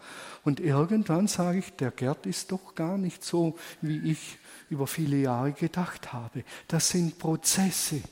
Und 0.44 0.61
irgendwann 0.61 1.27
sage 1.27 1.61
ich, 1.61 1.73
der 1.73 1.90
Gerd 1.90 2.27
ist 2.27 2.53
doch 2.53 2.75
gar 2.75 2.99
nicht 2.99 3.25
so, 3.25 3.57
wie 3.81 4.11
ich 4.11 4.38
über 4.68 4.87
viele 4.87 5.16
Jahre 5.16 5.53
gedacht 5.53 6.12
habe. 6.12 6.44
Das 6.68 6.90
sind 6.90 7.18
Prozesse. 7.18 8.03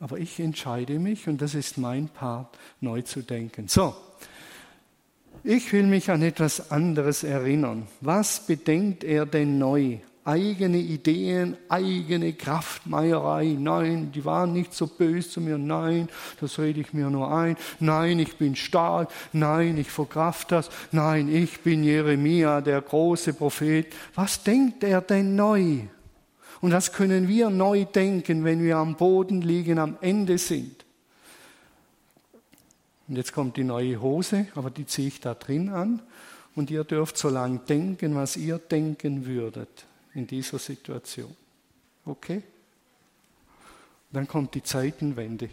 Aber 0.00 0.18
ich 0.18 0.40
entscheide 0.40 0.98
mich, 0.98 1.28
und 1.28 1.42
das 1.42 1.54
ist 1.54 1.76
mein 1.76 2.08
Part, 2.08 2.58
neu 2.80 3.02
zu 3.02 3.20
denken. 3.20 3.68
So, 3.68 3.94
ich 5.44 5.72
will 5.72 5.86
mich 5.86 6.10
an 6.10 6.22
etwas 6.22 6.70
anderes 6.70 7.22
erinnern. 7.22 7.86
Was 8.00 8.46
bedenkt 8.46 9.04
er 9.04 9.26
denn 9.26 9.58
neu? 9.58 9.98
Eigene 10.24 10.78
Ideen, 10.78 11.56
eigene 11.68 12.32
Kraftmeierei. 12.34 13.56
Nein, 13.58 14.12
die 14.12 14.24
waren 14.24 14.52
nicht 14.52 14.74
so 14.74 14.86
böse 14.86 15.28
zu 15.28 15.40
mir. 15.40 15.56
Nein, 15.58 16.08
das 16.40 16.58
rede 16.58 16.80
ich 16.80 16.92
mir 16.92 17.08
nur 17.08 17.30
ein. 17.34 17.56
Nein, 17.78 18.18
ich 18.18 18.36
bin 18.36 18.54
stark. 18.54 19.10
Nein, 19.32 19.78
ich 19.78 19.90
verkraft 19.90 20.52
das. 20.52 20.70
Nein, 20.92 21.34
ich 21.34 21.60
bin 21.60 21.82
Jeremia, 21.82 22.60
der 22.60 22.82
große 22.82 23.32
Prophet. 23.32 23.86
Was 24.14 24.42
denkt 24.42 24.84
er 24.84 25.00
denn 25.00 25.36
neu? 25.36 25.80
Und 26.60 26.70
das 26.70 26.92
können 26.92 27.26
wir 27.26 27.48
neu 27.48 27.84
denken, 27.84 28.44
wenn 28.44 28.62
wir 28.62 28.76
am 28.76 28.96
Boden 28.96 29.40
liegen, 29.40 29.78
am 29.78 29.96
Ende 30.00 30.36
sind. 30.38 30.84
Und 33.08 33.16
jetzt 33.16 33.32
kommt 33.32 33.56
die 33.56 33.64
neue 33.64 34.00
Hose, 34.00 34.46
aber 34.54 34.70
die 34.70 34.86
ziehe 34.86 35.08
ich 35.08 35.20
da 35.20 35.34
drin 35.34 35.70
an. 35.70 36.02
Und 36.54 36.70
ihr 36.70 36.84
dürft 36.84 37.16
so 37.16 37.28
lange 37.28 37.58
denken, 37.60 38.14
was 38.14 38.36
ihr 38.36 38.58
denken 38.58 39.26
würdet 39.26 39.86
in 40.14 40.26
dieser 40.26 40.58
Situation. 40.58 41.34
Okay? 42.04 42.42
Dann 44.12 44.28
kommt 44.28 44.54
die 44.54 44.62
Zeitenwende. 44.62 45.48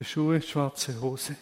Schuhe, 0.00 0.42
schwarze 0.42 1.00
Hose. 1.00 1.36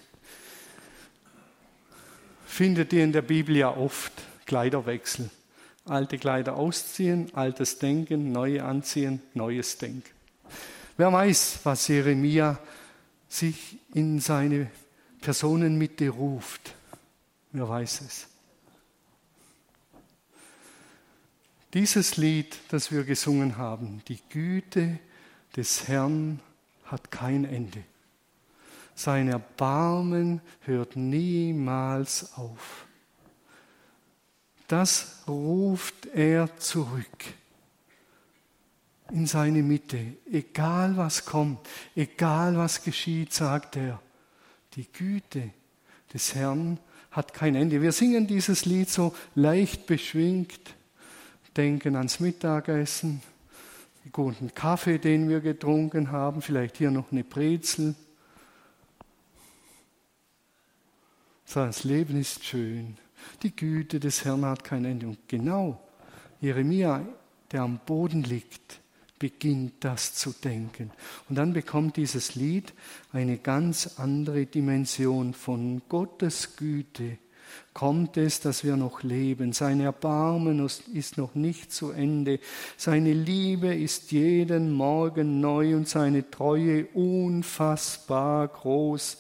Findet 2.47 2.93
ihr 2.93 3.03
in 3.03 3.13
der 3.13 3.23
Bibel 3.23 3.57
ja 3.57 3.75
oft 3.77 4.13
Kleiderwechsel. 4.47 5.31
Alte 5.85 6.19
Kleider 6.19 6.57
ausziehen, 6.57 7.35
altes 7.35 7.79
Denken, 7.79 8.33
neue 8.33 8.65
anziehen, 8.65 9.21
neues 9.35 9.79
Denken. 9.79 10.11
Wer 10.97 11.13
weiß, 11.13 11.61
was 11.65 11.89
Jeremia 11.89 12.59
sich 13.29 13.79
in 13.95 14.21
seine 14.21 14.71
Personenmitte 15.21 16.11
ruft. 16.11 16.75
Wer 17.53 17.69
weiß 17.69 18.03
es. 18.03 18.27
Dieses 21.73 22.19
Lied, 22.19 22.59
das 22.69 22.93
wir 22.93 23.05
gesungen 23.05 23.57
haben, 23.57 24.03
die 24.09 24.19
Güte 24.29 24.99
des 25.57 25.89
Herrn 25.89 26.41
hat 26.85 27.11
kein 27.11 27.47
Ende. 27.47 27.83
Sein 28.95 29.29
Erbarmen 29.29 30.43
hört 30.61 30.97
niemals 30.97 32.35
auf 32.37 32.87
das 34.73 35.23
ruft 35.29 36.07
er 36.15 36.57
zurück 36.57 37.05
in 39.11 39.27
seine 39.27 39.63
Mitte. 39.63 40.17
Egal 40.33 40.97
was 40.97 41.27
kommt, 41.27 41.61
egal 41.95 42.57
was 42.57 42.83
geschieht, 42.83 43.35
sagt 43.35 43.77
er, 43.77 44.01
die 44.75 44.91
Güte 44.91 45.51
des 46.15 46.35
Herrn 46.35 46.79
hat 47.11 47.35
kein 47.35 47.55
Ende. 47.55 47.83
Wir 47.83 47.93
singen 47.93 48.27
dieses 48.27 48.65
Lied 48.65 48.89
so 48.89 49.15
leicht 49.35 49.85
beschwingt, 49.85 50.75
denken 51.55 51.95
ans 51.95 52.19
Mittagessen, 52.19 53.21
den 54.07 54.13
guten 54.13 54.55
Kaffee, 54.55 54.97
den 54.97 55.29
wir 55.29 55.41
getrunken 55.41 56.11
haben, 56.11 56.41
vielleicht 56.41 56.79
hier 56.79 56.91
noch 56.91 57.13
eine 57.13 57.25
Brezel. 57.25 57.95
Das 61.53 61.85
Leben 61.85 62.19
ist 62.19 62.43
schön. 62.43 62.97
Die 63.43 63.55
Güte 63.55 64.01
des 64.01 64.25
Herrn 64.25 64.45
hat 64.45 64.65
kein 64.65 64.85
Ende. 64.85 65.07
Und 65.07 65.19
genau 65.29 65.81
Jeremia, 66.41 67.07
der 67.51 67.63
am 67.63 67.81
Boden 67.85 68.23
liegt, 68.23 68.81
beginnt 69.19 69.75
das 69.85 70.15
zu 70.15 70.33
denken. 70.33 70.91
Und 71.29 71.37
dann 71.37 71.53
bekommt 71.53 71.97
dieses 71.97 72.35
Lied 72.35 72.73
eine 73.13 73.39
ganz 73.39 73.99
andere 73.99 74.47
Dimension 74.47 75.33
von 75.33 75.83
Gottes 75.89 76.57
Güte. 76.57 77.19
Kommt 77.73 78.17
es, 78.17 78.41
dass 78.41 78.65
wir 78.65 78.77
noch 78.77 79.03
leben. 79.03 79.53
Sein 79.53 79.81
Erbarmen 79.81 80.69
ist 80.93 81.17
noch 81.17 81.35
nicht 81.35 81.73
zu 81.73 81.91
Ende. 81.91 82.41
Seine 82.77 83.13
Liebe 83.13 83.75
ist 83.75 84.11
jeden 84.13 84.73
Morgen 84.73 85.41
neu 85.41 85.77
und 85.77 85.89
seine 85.89 86.31
Treue 86.31 86.87
unfassbar 86.87 88.49
groß. 88.49 89.19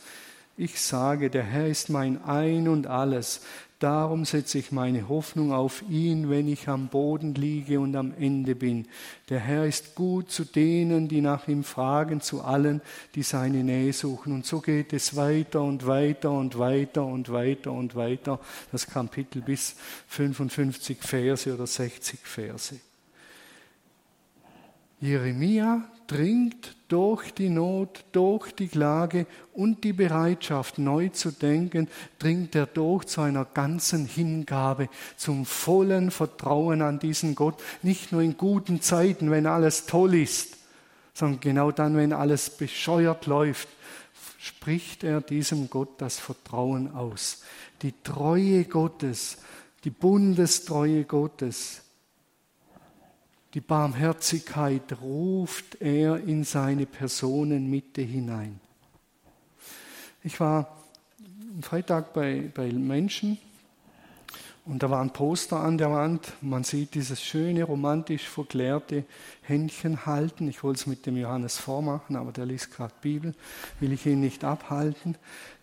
Ich 0.56 0.80
sage, 0.80 1.30
der 1.30 1.44
Herr 1.44 1.68
ist 1.68 1.88
mein 1.88 2.22
Ein 2.24 2.68
und 2.68 2.86
alles. 2.86 3.40
Darum 3.82 4.24
setze 4.24 4.58
ich 4.58 4.70
meine 4.70 5.08
Hoffnung 5.08 5.52
auf 5.52 5.82
ihn, 5.90 6.30
wenn 6.30 6.46
ich 6.46 6.68
am 6.68 6.86
Boden 6.86 7.34
liege 7.34 7.80
und 7.80 7.96
am 7.96 8.14
Ende 8.16 8.54
bin. 8.54 8.86
Der 9.28 9.40
Herr 9.40 9.66
ist 9.66 9.96
gut 9.96 10.30
zu 10.30 10.44
denen, 10.44 11.08
die 11.08 11.20
nach 11.20 11.48
ihm 11.48 11.64
fragen, 11.64 12.20
zu 12.20 12.42
allen, 12.42 12.80
die 13.16 13.24
seine 13.24 13.64
Nähe 13.64 13.92
suchen. 13.92 14.34
Und 14.34 14.46
so 14.46 14.60
geht 14.60 14.92
es 14.92 15.16
weiter 15.16 15.62
und 15.62 15.84
weiter 15.84 16.30
und 16.30 16.60
weiter 16.60 17.04
und 17.04 17.32
weiter 17.32 17.72
und 17.72 17.96
weiter, 17.96 18.38
das 18.70 18.86
Kapitel 18.86 19.42
bis 19.42 19.74
55 20.06 20.98
Verse 21.00 21.52
oder 21.52 21.66
60 21.66 22.20
Verse. 22.20 22.76
Jeremia 25.02 25.82
dringt 26.06 26.76
durch 26.86 27.34
die 27.34 27.48
Not, 27.48 28.04
durch 28.12 28.52
die 28.52 28.68
Klage 28.68 29.26
und 29.52 29.82
die 29.82 29.92
Bereitschaft, 29.92 30.78
neu 30.78 31.08
zu 31.08 31.32
denken, 31.32 31.88
dringt 32.20 32.54
er 32.54 32.66
durch 32.66 33.06
zu 33.06 33.20
einer 33.20 33.44
ganzen 33.44 34.06
Hingabe, 34.06 34.88
zum 35.16 35.44
vollen 35.44 36.12
Vertrauen 36.12 36.82
an 36.82 37.00
diesen 37.00 37.34
Gott, 37.34 37.60
nicht 37.82 38.12
nur 38.12 38.22
in 38.22 38.36
guten 38.36 38.80
Zeiten, 38.80 39.32
wenn 39.32 39.46
alles 39.46 39.86
toll 39.86 40.14
ist, 40.14 40.56
sondern 41.14 41.40
genau 41.40 41.72
dann, 41.72 41.96
wenn 41.96 42.12
alles 42.12 42.50
bescheuert 42.50 43.26
läuft, 43.26 43.68
spricht 44.38 45.02
er 45.02 45.20
diesem 45.20 45.68
Gott 45.68 46.00
das 46.00 46.20
Vertrauen 46.20 46.94
aus. 46.94 47.42
Die 47.82 47.94
Treue 48.04 48.66
Gottes, 48.66 49.38
die 49.82 49.90
Bundestreue 49.90 51.02
Gottes, 51.02 51.82
die 53.54 53.60
Barmherzigkeit 53.60 55.00
ruft 55.02 55.80
er 55.80 56.16
in 56.16 56.44
seine 56.44 56.86
Personenmitte 56.86 58.00
hinein. 58.00 58.60
Ich 60.22 60.40
war 60.40 60.76
am 61.54 61.62
Freitag 61.62 62.14
bei, 62.14 62.50
bei 62.54 62.72
Menschen 62.72 63.38
und 64.64 64.82
da 64.82 64.90
war 64.90 65.02
ein 65.02 65.12
Poster 65.12 65.58
an 65.58 65.76
der 65.76 65.90
Wand. 65.90 66.32
Man 66.40 66.64
sieht 66.64 66.94
dieses 66.94 67.20
schöne, 67.20 67.64
romantisch 67.64 68.28
verklärte 68.28 69.04
Händchen 69.42 70.06
halten. 70.06 70.48
Ich 70.48 70.62
wollte 70.62 70.80
es 70.80 70.86
mit 70.86 71.04
dem 71.04 71.16
Johannes 71.16 71.58
vormachen, 71.58 72.16
aber 72.16 72.32
der 72.32 72.46
liest 72.46 72.74
gerade 72.74 72.94
Bibel, 73.02 73.34
will 73.80 73.92
ich 73.92 74.06
ihn 74.06 74.20
nicht 74.20 74.44
abhalten. 74.44 75.16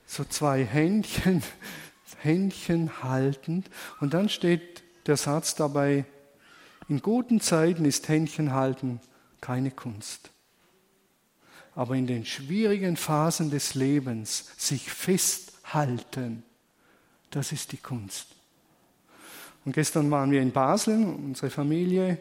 So 0.06 0.26
zwei 0.26 0.66
Händchen, 0.66 1.42
Händchen 2.18 3.02
haltend. 3.02 3.70
Und 4.02 4.14
dann 4.14 4.28
steht 4.28 4.84
der 5.08 5.16
Satz 5.16 5.56
dabei, 5.56 6.04
in 6.90 7.02
guten 7.02 7.40
Zeiten 7.40 7.86
ist 7.86 8.10
Händchen 8.10 8.54
halten 8.54 9.00
keine 9.42 9.72
Kunst. 9.72 10.32
Aber 11.76 11.96
in 11.96 12.08
den 12.08 12.26
schwierigen 12.26 12.98
Phasen 12.98 13.52
des 13.52 13.76
Lebens 13.76 14.52
sich 14.58 14.92
festhalten, 14.92 16.44
das 17.30 17.52
ist 17.52 17.72
die 17.72 17.78
Kunst. 17.78 18.36
Und 19.66 19.74
gestern 19.74 20.10
waren 20.10 20.32
wir 20.32 20.42
in 20.42 20.52
Basel, 20.52 20.96
unsere 20.96 21.52
Familie, 21.52 22.20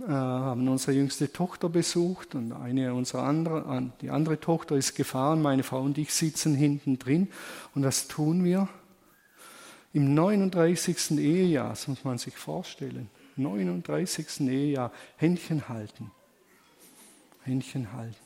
äh, 0.00 0.10
haben 0.10 0.68
unsere 0.68 0.92
jüngste 0.92 1.32
Tochter 1.32 1.68
besucht 1.68 2.34
und 2.34 2.52
eine 2.52 2.94
unserer 2.94 3.24
andere, 3.24 3.90
die 4.00 4.10
andere 4.10 4.38
Tochter 4.38 4.76
ist 4.76 4.94
gefahren. 4.94 5.42
Meine 5.42 5.64
Frau 5.64 5.82
und 5.82 5.98
ich 5.98 6.14
sitzen 6.14 6.54
hinten 6.54 6.98
drin. 6.98 7.28
Und 7.74 7.84
was 7.84 8.06
tun 8.06 8.44
wir? 8.44 8.68
Im 9.92 10.14
39. 10.14 11.18
Ehejahr, 11.18 11.70
das 11.70 11.88
muss 11.88 12.04
man 12.04 12.18
sich 12.18 12.36
vorstellen, 12.36 13.08
39. 13.36 14.40
Ehejahr, 14.48 14.92
Händchen 15.16 15.68
halten. 15.68 16.10
Händchen 17.42 17.92
halten. 17.92 18.16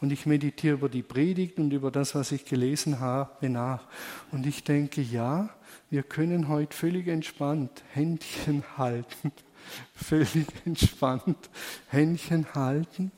Und 0.00 0.12
ich 0.12 0.26
meditiere 0.26 0.74
über 0.74 0.88
die 0.88 1.02
Predigt 1.02 1.58
und 1.58 1.72
über 1.72 1.90
das, 1.90 2.14
was 2.14 2.32
ich 2.32 2.44
gelesen 2.44 3.00
habe, 3.00 3.48
nach. 3.48 3.84
Und 4.30 4.46
ich 4.46 4.64
denke, 4.64 5.02
ja, 5.02 5.50
wir 5.90 6.02
können 6.02 6.48
heute 6.48 6.76
völlig 6.76 7.06
entspannt 7.08 7.82
Händchen 7.92 8.64
halten. 8.76 9.32
Völlig 9.94 10.48
entspannt 10.64 11.50
Händchen 11.86 12.52
halten. 12.54 13.12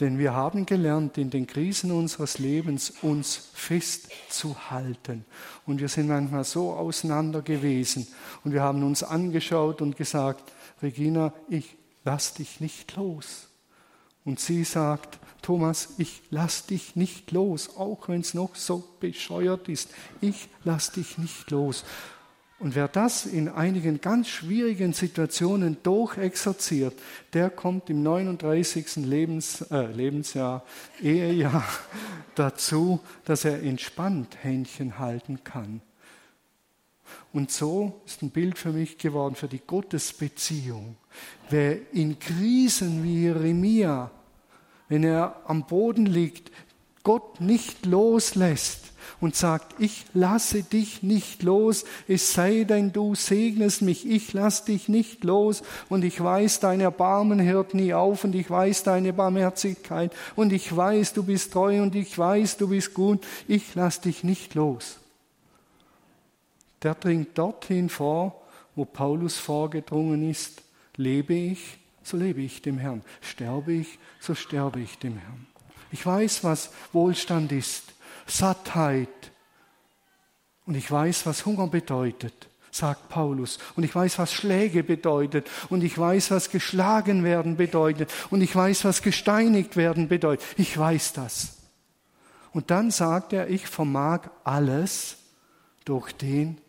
Denn 0.00 0.18
wir 0.18 0.32
haben 0.32 0.64
gelernt, 0.64 1.18
in 1.18 1.28
den 1.28 1.46
Krisen 1.46 1.90
unseres 1.90 2.38
Lebens 2.38 2.94
uns 3.02 3.50
festzuhalten. 3.52 5.24
Und 5.66 5.80
wir 5.80 5.88
sind 5.88 6.06
manchmal 6.08 6.44
so 6.44 6.72
auseinander 6.72 7.42
gewesen. 7.42 8.06
Und 8.44 8.52
wir 8.52 8.62
haben 8.62 8.84
uns 8.84 9.02
angeschaut 9.02 9.82
und 9.82 9.96
gesagt, 9.96 10.52
Regina, 10.82 11.32
ich 11.48 11.76
lass 12.04 12.34
dich 12.34 12.60
nicht 12.60 12.96
los. 12.96 13.48
Und 14.24 14.40
sie 14.40 14.64
sagt, 14.64 15.18
Thomas, 15.42 15.94
ich 15.98 16.22
lass 16.30 16.66
dich 16.66 16.96
nicht 16.96 17.30
los, 17.30 17.76
auch 17.76 18.08
wenn 18.08 18.20
es 18.20 18.34
noch 18.34 18.54
so 18.56 18.84
bescheuert 19.00 19.68
ist. 19.68 19.90
Ich 20.20 20.48
lass 20.64 20.92
dich 20.92 21.16
nicht 21.16 21.50
los. 21.50 21.84
Und 22.58 22.74
wer 22.74 22.88
das 22.88 23.24
in 23.24 23.48
einigen 23.48 24.00
ganz 24.00 24.28
schwierigen 24.28 24.92
Situationen 24.92 25.76
durchexerziert, 25.84 26.94
der 27.32 27.50
kommt 27.50 27.88
im 27.88 28.02
39. 28.02 28.96
Lebens, 28.96 29.62
äh, 29.70 29.86
Lebensjahr, 29.86 30.64
Ehejahr 31.00 31.64
dazu, 32.34 33.00
dass 33.24 33.44
er 33.44 33.62
entspannt 33.62 34.36
Händchen 34.42 34.98
halten 34.98 35.44
kann. 35.44 35.80
Und 37.32 37.50
so 37.50 38.00
ist 38.06 38.22
ein 38.22 38.30
Bild 38.30 38.58
für 38.58 38.72
mich 38.72 38.98
geworden 38.98 39.34
für 39.34 39.48
die 39.48 39.60
Gottesbeziehung. 39.64 40.96
Wer 41.50 41.92
in 41.92 42.18
Krisen 42.18 43.04
wie 43.04 43.22
Jeremia 43.22 44.10
wenn 44.88 45.04
er 45.04 45.36
am 45.46 45.66
Boden 45.66 46.06
liegt, 46.06 46.50
Gott 47.04 47.40
nicht 47.40 47.86
loslässt 47.86 48.92
und 49.20 49.34
sagt, 49.34 49.80
ich 49.80 50.04
lasse 50.12 50.62
dich 50.62 51.02
nicht 51.02 51.42
los, 51.42 51.84
es 52.06 52.34
sei 52.34 52.64
denn, 52.64 52.92
du 52.92 53.14
segnest 53.14 53.82
mich, 53.82 54.06
ich 54.06 54.32
lasse 54.32 54.66
dich 54.66 54.88
nicht 54.88 55.24
los 55.24 55.62
und 55.88 56.04
ich 56.04 56.22
weiß, 56.22 56.60
dein 56.60 56.80
Erbarmen 56.80 57.40
hört 57.40 57.72
nie 57.72 57.94
auf 57.94 58.24
und 58.24 58.34
ich 58.34 58.50
weiß 58.50 58.82
deine 58.82 59.12
Barmherzigkeit 59.12 60.12
und 60.36 60.52
ich 60.52 60.74
weiß, 60.74 61.14
du 61.14 61.22
bist 61.22 61.52
treu 61.52 61.82
und 61.82 61.94
ich 61.94 62.16
weiß, 62.18 62.58
du 62.58 62.68
bist 62.68 62.92
gut, 62.92 63.26
ich 63.46 63.74
lasse 63.74 64.02
dich 64.02 64.24
nicht 64.24 64.54
los. 64.54 64.98
Der 66.82 66.94
dringt 66.94 67.36
dorthin 67.36 67.88
vor, 67.88 68.42
wo 68.74 68.84
Paulus 68.84 69.38
vorgedrungen 69.38 70.28
ist, 70.28 70.62
lebe 70.96 71.34
ich 71.34 71.78
so 72.08 72.16
lebe 72.16 72.40
ich 72.40 72.62
dem 72.62 72.78
Herrn. 72.78 73.02
Sterbe 73.20 73.72
ich, 73.72 73.98
so 74.18 74.34
sterbe 74.34 74.80
ich 74.80 74.98
dem 74.98 75.18
Herrn. 75.18 75.46
Ich 75.90 76.04
weiß, 76.04 76.42
was 76.44 76.70
Wohlstand 76.92 77.52
ist, 77.52 77.84
Sattheit. 78.26 79.08
Und 80.66 80.74
ich 80.74 80.90
weiß, 80.90 81.26
was 81.26 81.46
Hunger 81.46 81.66
bedeutet, 81.66 82.48
sagt 82.70 83.08
Paulus. 83.08 83.58
Und 83.76 83.84
ich 83.84 83.94
weiß, 83.94 84.18
was 84.18 84.32
Schläge 84.32 84.82
bedeutet. 84.82 85.48
Und 85.68 85.82
ich 85.82 85.96
weiß, 85.96 86.30
was 86.30 86.50
geschlagen 86.50 87.24
werden 87.24 87.56
bedeutet. 87.56 88.10
Und 88.30 88.40
ich 88.40 88.54
weiß, 88.54 88.84
was 88.84 89.02
gesteinigt 89.02 89.76
werden 89.76 90.08
bedeutet. 90.08 90.46
Ich 90.56 90.76
weiß 90.76 91.12
das. 91.14 91.58
Und 92.52 92.70
dann 92.70 92.90
sagt 92.90 93.32
er, 93.32 93.48
ich 93.48 93.66
vermag 93.66 94.30
alles 94.44 95.18
durch 95.84 96.12
den, 96.12 96.60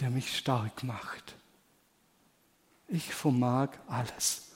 der 0.00 0.10
mich 0.10 0.36
stark 0.36 0.84
macht. 0.84 1.34
Ich 2.88 3.12
vermag 3.14 3.70
alles. 3.88 4.52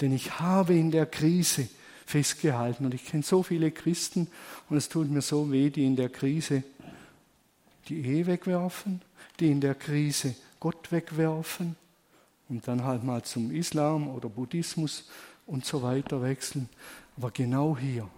Denn 0.00 0.12
ich 0.12 0.40
habe 0.40 0.74
in 0.74 0.90
der 0.90 1.06
Krise 1.06 1.68
festgehalten. 2.06 2.84
Und 2.84 2.94
ich 2.94 3.04
kenne 3.04 3.22
so 3.22 3.42
viele 3.42 3.70
Christen 3.70 4.28
und 4.68 4.76
es 4.76 4.88
tut 4.88 5.10
mir 5.10 5.22
so 5.22 5.50
weh, 5.50 5.70
die 5.70 5.86
in 5.86 5.96
der 5.96 6.08
Krise 6.08 6.62
die 7.88 8.04
Ehe 8.04 8.26
wegwerfen, 8.26 9.02
die 9.40 9.50
in 9.50 9.60
der 9.60 9.74
Krise 9.74 10.34
Gott 10.60 10.90
wegwerfen 10.90 11.76
und 12.48 12.66
dann 12.66 12.84
halt 12.84 13.04
mal 13.04 13.22
zum 13.22 13.50
Islam 13.50 14.08
oder 14.08 14.28
Buddhismus 14.28 15.08
und 15.46 15.64
so 15.64 15.82
weiter 15.82 16.22
wechseln. 16.22 16.68
Aber 17.16 17.30
genau 17.30 17.76
hier, 17.76 18.08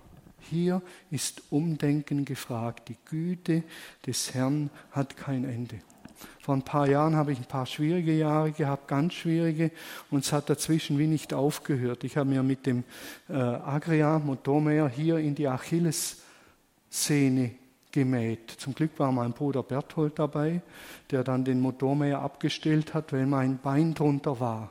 hier 0.40 0.82
ist 1.10 1.42
Umdenken 1.50 2.24
gefragt. 2.24 2.88
Die 2.88 2.96
Güte 3.04 3.64
des 4.06 4.34
Herrn 4.34 4.70
hat 4.92 5.16
kein 5.16 5.44
Ende. 5.44 5.80
Vor 6.46 6.54
ein 6.54 6.62
paar 6.62 6.88
Jahren 6.88 7.16
habe 7.16 7.32
ich 7.32 7.40
ein 7.40 7.46
paar 7.46 7.66
schwierige 7.66 8.12
Jahre 8.12 8.52
gehabt, 8.52 8.86
ganz 8.86 9.14
schwierige, 9.14 9.72
und 10.12 10.24
es 10.24 10.32
hat 10.32 10.48
dazwischen 10.48 10.96
wie 10.96 11.08
nicht 11.08 11.34
aufgehört. 11.34 12.04
Ich 12.04 12.16
habe 12.16 12.30
mir 12.30 12.44
mit 12.44 12.66
dem 12.66 12.84
äh, 13.28 13.32
Agria 13.32 14.20
Motormäher 14.20 14.88
hier 14.88 15.18
in 15.18 15.34
die 15.34 15.48
Achillessehne 15.48 17.50
gemäht. 17.90 18.48
Zum 18.58 18.76
Glück 18.76 18.92
war 18.98 19.10
mein 19.10 19.32
Bruder 19.32 19.64
Berthold 19.64 20.20
dabei, 20.20 20.62
der 21.10 21.24
dann 21.24 21.44
den 21.44 21.58
Motormäher 21.58 22.20
abgestellt 22.20 22.94
hat, 22.94 23.12
weil 23.12 23.26
mein 23.26 23.58
Bein 23.58 23.94
drunter 23.94 24.38
war. 24.38 24.70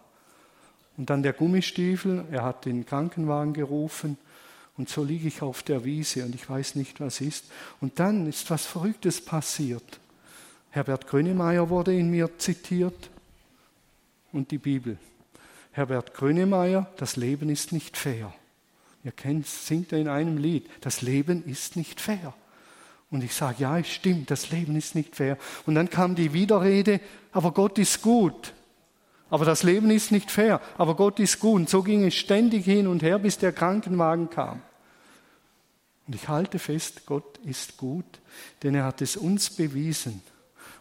Und 0.96 1.10
dann 1.10 1.24
der 1.24 1.34
Gummistiefel, 1.34 2.24
er 2.32 2.44
hat 2.44 2.64
den 2.64 2.86
Krankenwagen 2.86 3.52
gerufen 3.52 4.18
und 4.78 4.88
so 4.88 5.04
liege 5.04 5.28
ich 5.28 5.42
auf 5.42 5.62
der 5.62 5.84
Wiese 5.84 6.24
und 6.24 6.36
ich 6.36 6.50
weiß 6.50 6.76
nicht, 6.76 7.02
was 7.02 7.20
ist. 7.20 7.52
Und 7.82 8.00
dann 8.00 8.28
ist 8.28 8.50
was 8.50 8.66
Verrücktes 8.66 9.20
passiert. 9.20 10.00
Herbert 10.76 11.08
Grönemeyer 11.08 11.70
wurde 11.70 11.98
in 11.98 12.10
mir 12.10 12.38
zitiert 12.38 13.10
und 14.34 14.52
die 14.52 14.58
Bibel. 14.58 14.98
Herbert 15.72 16.14
Grönemeyer, 16.14 16.92
das 16.98 17.16
Leben 17.16 17.50
ist 17.50 17.72
nicht 17.72 17.96
fair. 17.96 18.34
Ihr 19.06 19.14
kennt, 19.14 19.48
singt 19.48 19.94
er 19.94 20.00
in 20.00 20.10
einem 20.10 20.38
Lied, 20.38 20.70
das 20.82 21.02
Leben 21.02 21.46
ist 21.46 21.78
nicht 21.78 22.02
fair. 22.02 22.34
Und 23.10 23.24
ich 23.24 23.34
sage, 23.34 23.56
ja, 23.60 23.80
es 23.80 23.88
stimmt, 23.88 24.30
das 24.30 24.52
Leben 24.52 24.76
ist 24.76 24.96
nicht 24.96 25.16
fair. 25.16 25.38
Und 25.66 25.76
dann 25.76 25.90
kam 25.90 26.14
die 26.14 26.34
Widerrede, 26.34 27.00
aber 27.32 27.54
Gott 27.54 27.80
ist 27.80 28.02
gut. 28.02 28.52
Aber 29.30 29.46
das 29.46 29.64
Leben 29.64 29.90
ist 29.92 30.12
nicht 30.12 30.30
fair, 30.30 30.60
aber 30.78 30.98
Gott 30.98 31.22
ist 31.22 31.40
gut. 31.40 31.56
Und 31.56 31.70
so 31.70 31.84
ging 31.84 32.04
es 32.04 32.16
ständig 32.16 32.66
hin 32.66 32.88
und 32.88 33.02
her, 33.02 33.18
bis 33.18 33.38
der 33.38 33.54
Krankenwagen 33.54 34.30
kam. 34.30 34.62
Und 36.06 36.16
ich 36.16 36.28
halte 36.28 36.60
fest, 36.60 37.06
Gott 37.06 37.38
ist 37.46 37.78
gut, 37.78 38.20
denn 38.62 38.76
er 38.76 38.84
hat 38.84 39.02
es 39.02 39.16
uns 39.16 39.50
bewiesen. 39.50 40.22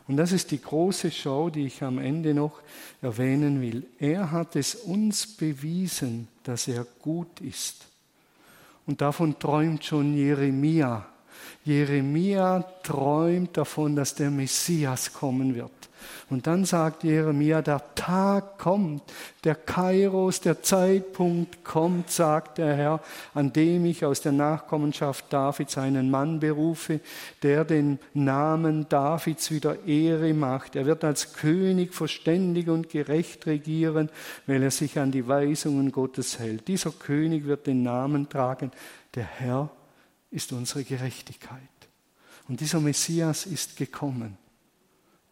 Und 0.06 0.18
das 0.18 0.32
ist 0.32 0.50
die 0.50 0.60
große 0.60 1.10
Show, 1.10 1.48
die 1.48 1.66
ich 1.66 1.82
am 1.82 1.98
Ende 1.98 2.34
noch 2.34 2.60
erwähnen 3.00 3.60
will. 3.60 3.86
Er 3.98 4.30
hat 4.30 4.54
es 4.54 4.74
uns 4.74 5.26
bewiesen, 5.26 6.28
dass 6.42 6.68
er 6.68 6.86
gut 7.00 7.40
ist. 7.40 7.86
Und 8.86 9.00
davon 9.00 9.38
träumt 9.38 9.84
schon 9.84 10.14
Jeremia. 10.14 11.06
Jeremia 11.64 12.60
träumt 12.82 13.56
davon, 13.56 13.96
dass 13.96 14.14
der 14.14 14.30
Messias 14.30 15.12
kommen 15.12 15.54
wird. 15.54 15.83
Und 16.30 16.46
dann 16.46 16.64
sagt 16.64 17.04
Jeremia, 17.04 17.62
der 17.62 17.82
Tag 17.94 18.58
kommt, 18.58 19.02
der 19.44 19.54
Kairos, 19.54 20.40
der 20.40 20.62
Zeitpunkt 20.62 21.64
kommt, 21.64 22.10
sagt 22.10 22.58
der 22.58 22.74
Herr, 22.74 23.00
an 23.34 23.52
dem 23.52 23.84
ich 23.84 24.04
aus 24.04 24.22
der 24.22 24.32
Nachkommenschaft 24.32 25.32
Davids 25.32 25.76
einen 25.76 26.10
Mann 26.10 26.40
berufe, 26.40 27.00
der 27.42 27.64
den 27.64 27.98
Namen 28.14 28.88
Davids 28.88 29.50
wieder 29.50 29.84
Ehre 29.86 30.32
macht. 30.34 30.76
Er 30.76 30.86
wird 30.86 31.04
als 31.04 31.34
König 31.34 31.94
verständig 31.94 32.68
und 32.68 32.88
gerecht 32.88 33.46
regieren, 33.46 34.08
weil 34.46 34.62
er 34.62 34.70
sich 34.70 34.98
an 34.98 35.12
die 35.12 35.28
Weisungen 35.28 35.92
Gottes 35.92 36.38
hält. 36.38 36.68
Dieser 36.68 36.90
König 36.90 37.44
wird 37.44 37.66
den 37.66 37.82
Namen 37.82 38.28
tragen, 38.28 38.70
der 39.14 39.24
Herr 39.24 39.70
ist 40.30 40.52
unsere 40.52 40.84
Gerechtigkeit. 40.84 41.60
Und 42.48 42.60
dieser 42.60 42.80
Messias 42.80 43.46
ist 43.46 43.76
gekommen 43.76 44.36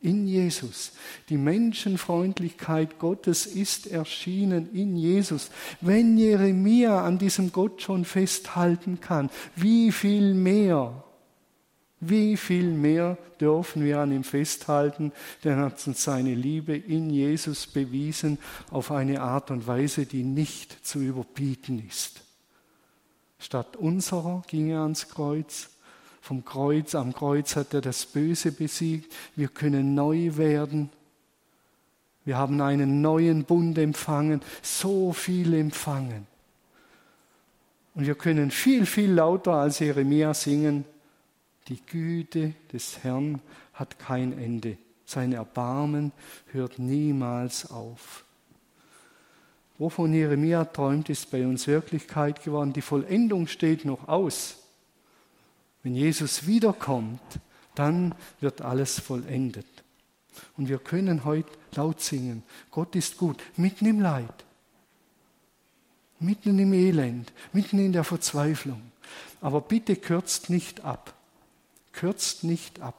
in 0.02 0.26
Jesus. 0.26 0.92
Die 1.28 1.36
Menschenfreundlichkeit 1.36 2.98
Gottes 2.98 3.46
ist 3.46 3.86
erschienen 3.86 4.68
in 4.74 4.96
Jesus. 4.96 5.50
Wenn 5.80 6.18
Jeremia 6.18 7.04
an 7.04 7.18
diesem 7.18 7.52
Gott 7.52 7.82
schon 7.82 8.04
festhalten 8.04 9.00
kann, 9.00 9.30
wie 9.56 9.92
viel 9.92 10.34
mehr, 10.34 11.04
wie 12.00 12.36
viel 12.36 12.72
mehr 12.72 13.16
dürfen 13.40 13.84
wir 13.84 14.00
an 14.00 14.12
ihm 14.12 14.24
festhalten, 14.24 15.12
denn 15.44 15.58
er 15.58 15.66
hat 15.66 15.86
uns 15.86 16.02
seine 16.02 16.34
Liebe 16.34 16.76
in 16.76 17.10
Jesus 17.10 17.66
bewiesen 17.66 18.38
auf 18.70 18.90
eine 18.90 19.20
Art 19.20 19.50
und 19.50 19.66
Weise, 19.66 20.04
die 20.04 20.24
nicht 20.24 20.84
zu 20.84 20.98
überbieten 20.98 21.82
ist. 21.88 22.22
Statt 23.38 23.76
unserer 23.76 24.42
ging 24.46 24.70
er 24.70 24.82
ans 24.82 25.08
Kreuz, 25.08 25.71
vom 26.22 26.44
Kreuz. 26.44 26.94
Am 26.94 27.12
Kreuz 27.12 27.56
hat 27.56 27.74
er 27.74 27.82
das 27.82 28.06
Böse 28.06 28.52
besiegt. 28.52 29.12
Wir 29.36 29.48
können 29.48 29.94
neu 29.94 30.36
werden. 30.36 30.88
Wir 32.24 32.38
haben 32.38 32.60
einen 32.60 33.02
neuen 33.02 33.44
Bund 33.44 33.76
empfangen, 33.76 34.40
so 34.62 35.12
viel 35.12 35.52
empfangen. 35.54 36.28
Und 37.94 38.06
wir 38.06 38.14
können 38.14 38.50
viel, 38.52 38.86
viel 38.86 39.10
lauter 39.10 39.54
als 39.54 39.80
Jeremia 39.80 40.32
singen, 40.32 40.84
die 41.68 41.84
Güte 41.84 42.54
des 42.72 43.02
Herrn 43.02 43.40
hat 43.74 43.98
kein 43.98 44.38
Ende. 44.38 44.78
Sein 45.04 45.32
Erbarmen 45.32 46.12
hört 46.52 46.78
niemals 46.78 47.70
auf. 47.70 48.24
Wovon 49.78 50.14
Jeremia 50.14 50.64
träumt, 50.64 51.10
ist 51.10 51.30
bei 51.30 51.44
uns 51.44 51.66
Wirklichkeit 51.66 52.42
geworden. 52.44 52.72
Die 52.72 52.82
Vollendung 52.82 53.48
steht 53.48 53.84
noch 53.84 54.06
aus. 54.08 54.61
Wenn 55.82 55.94
Jesus 55.94 56.46
wiederkommt, 56.46 57.20
dann 57.74 58.14
wird 58.40 58.60
alles 58.60 59.00
vollendet. 59.00 59.66
Und 60.56 60.68
wir 60.68 60.78
können 60.78 61.24
heute 61.24 61.50
laut 61.74 62.00
singen, 62.00 62.42
Gott 62.70 62.94
ist 62.96 63.16
gut, 63.16 63.42
mitten 63.56 63.86
im 63.86 64.00
Leid, 64.00 64.44
mitten 66.20 66.58
im 66.58 66.72
Elend, 66.72 67.32
mitten 67.52 67.78
in 67.78 67.92
der 67.92 68.04
Verzweiflung. 68.04 68.80
Aber 69.40 69.60
bitte 69.60 69.96
kürzt 69.96 70.50
nicht 70.50 70.82
ab, 70.82 71.14
kürzt 71.92 72.44
nicht 72.44 72.80
ab. 72.80 72.96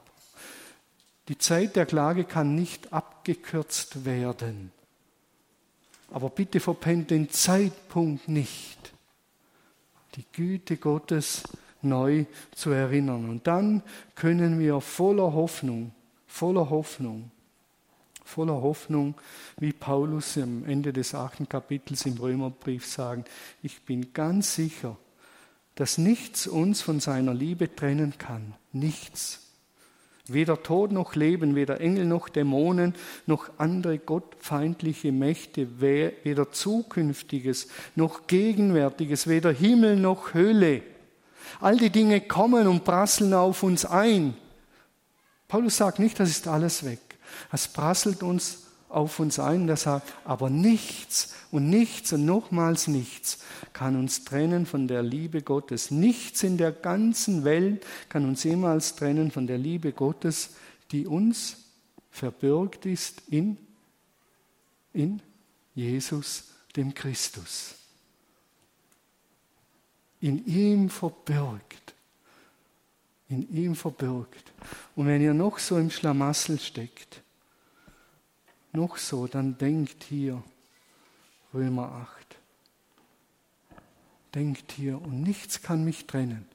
Die 1.28 1.38
Zeit 1.38 1.74
der 1.74 1.86
Klage 1.86 2.24
kann 2.24 2.54
nicht 2.54 2.92
abgekürzt 2.92 4.04
werden. 4.04 4.70
Aber 6.10 6.28
bitte 6.28 6.60
verpennt 6.60 7.10
den 7.10 7.30
Zeitpunkt 7.30 8.28
nicht. 8.28 8.92
Die 10.16 10.24
Güte 10.32 10.76
Gottes 10.76 11.42
neu 11.84 12.24
zu 12.52 12.70
erinnern. 12.70 13.28
Und 13.28 13.46
dann 13.46 13.82
können 14.14 14.58
wir 14.58 14.80
voller 14.80 15.32
Hoffnung, 15.32 15.92
voller 16.26 16.70
Hoffnung, 16.70 17.30
voller 18.24 18.60
Hoffnung, 18.62 19.14
wie 19.58 19.72
Paulus 19.72 20.36
am 20.38 20.64
Ende 20.64 20.92
des 20.92 21.14
achten 21.14 21.48
Kapitels 21.48 22.06
im 22.06 22.16
Römerbrief 22.16 22.86
sagen, 22.86 23.24
ich 23.62 23.82
bin 23.82 24.12
ganz 24.12 24.54
sicher, 24.54 24.96
dass 25.74 25.98
nichts 25.98 26.46
uns 26.46 26.82
von 26.82 27.00
seiner 27.00 27.34
Liebe 27.34 27.74
trennen 27.74 28.14
kann. 28.18 28.54
Nichts. 28.72 29.40
Weder 30.26 30.62
Tod 30.62 30.90
noch 30.90 31.16
Leben, 31.16 31.54
weder 31.54 31.82
Engel 31.82 32.06
noch 32.06 32.30
Dämonen, 32.30 32.94
noch 33.26 33.50
andere 33.58 33.98
gottfeindliche 33.98 35.12
Mächte, 35.12 35.80
weder 35.80 36.50
Zukünftiges 36.50 37.68
noch 37.94 38.26
Gegenwärtiges, 38.26 39.26
weder 39.26 39.52
Himmel 39.52 39.96
noch 39.96 40.32
Hölle 40.32 40.82
All 41.60 41.76
die 41.76 41.90
Dinge 41.90 42.20
kommen 42.20 42.66
und 42.66 42.84
prasseln 42.84 43.34
auf 43.34 43.62
uns 43.62 43.84
ein. 43.84 44.34
Paulus 45.48 45.76
sagt 45.76 45.98
nicht, 45.98 46.18
das 46.18 46.30
ist 46.30 46.48
alles 46.48 46.84
weg. 46.84 47.00
Es 47.52 47.68
prasselt 47.68 48.22
uns 48.22 48.64
auf 48.88 49.18
uns 49.20 49.38
ein. 49.38 49.68
Er 49.68 49.76
sagt, 49.76 50.12
aber 50.24 50.50
nichts 50.50 51.34
und 51.50 51.68
nichts 51.68 52.12
und 52.12 52.24
nochmals 52.24 52.88
nichts 52.88 53.38
kann 53.72 53.96
uns 53.96 54.24
trennen 54.24 54.66
von 54.66 54.88
der 54.88 55.02
Liebe 55.02 55.42
Gottes. 55.42 55.90
Nichts 55.90 56.42
in 56.42 56.56
der 56.56 56.72
ganzen 56.72 57.44
Welt 57.44 57.84
kann 58.08 58.24
uns 58.24 58.44
jemals 58.44 58.96
trennen 58.96 59.30
von 59.30 59.46
der 59.46 59.58
Liebe 59.58 59.92
Gottes, 59.92 60.50
die 60.92 61.06
uns 61.06 61.56
verbürgt 62.10 62.86
ist 62.86 63.22
in, 63.28 63.56
in 64.92 65.20
Jesus, 65.74 66.44
dem 66.76 66.94
Christus 66.94 67.74
in 70.24 70.46
ihm 70.46 70.88
verbirgt. 70.88 71.92
In 73.28 73.54
ihm 73.54 73.76
verbirgt. 73.76 74.52
Und 74.96 75.06
wenn 75.06 75.20
ihr 75.20 75.34
noch 75.34 75.58
so 75.58 75.76
im 75.76 75.90
Schlamassel 75.90 76.58
steckt, 76.58 77.20
noch 78.72 78.96
so, 78.96 79.26
dann 79.26 79.58
denkt 79.58 80.04
hier 80.04 80.42
Römer 81.52 82.08
8. 82.16 82.36
Denkt 84.34 84.72
hier, 84.72 85.00
und 85.00 85.22
nichts 85.22 85.60
kann 85.60 85.84
mich 85.84 86.06
trennen. 86.06 86.46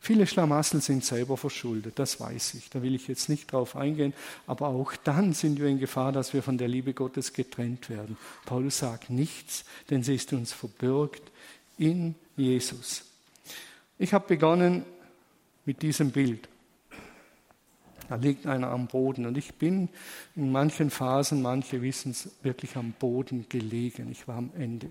Viele 0.00 0.26
Schlamassel 0.26 0.82
sind 0.82 1.04
selber 1.04 1.36
verschuldet, 1.36 1.98
das 2.00 2.20
weiß 2.20 2.54
ich, 2.54 2.68
da 2.68 2.82
will 2.82 2.96
ich 2.96 3.06
jetzt 3.06 3.28
nicht 3.28 3.50
drauf 3.50 3.76
eingehen, 3.76 4.12
aber 4.46 4.66
auch 4.66 4.94
dann 4.96 5.32
sind 5.32 5.60
wir 5.60 5.68
in 5.68 5.78
Gefahr, 5.78 6.10
dass 6.10 6.34
wir 6.34 6.42
von 6.42 6.58
der 6.58 6.68
Liebe 6.68 6.92
Gottes 6.92 7.32
getrennt 7.32 7.88
werden. 7.88 8.18
Paulus 8.44 8.78
sagt 8.78 9.08
nichts, 9.08 9.64
denn 9.88 10.02
sie 10.02 10.16
ist 10.16 10.32
uns 10.32 10.52
verbürgt 10.52 11.22
in 11.78 12.16
Jesus. 12.36 13.04
Ich 13.98 14.12
habe 14.12 14.26
begonnen 14.26 14.84
mit 15.64 15.82
diesem 15.82 16.10
Bild. 16.10 16.48
Da 18.08 18.16
liegt 18.16 18.46
einer 18.46 18.68
am 18.68 18.86
Boden 18.86 19.24
und 19.24 19.38
ich 19.38 19.54
bin 19.54 19.88
in 20.36 20.52
manchen 20.52 20.90
Phasen, 20.90 21.40
manche 21.40 21.80
wissen 21.80 22.10
es, 22.10 22.30
wirklich 22.42 22.76
am 22.76 22.92
Boden 22.92 23.46
gelegen. 23.48 24.10
Ich 24.10 24.28
war 24.28 24.36
am 24.36 24.50
Ende. 24.56 24.90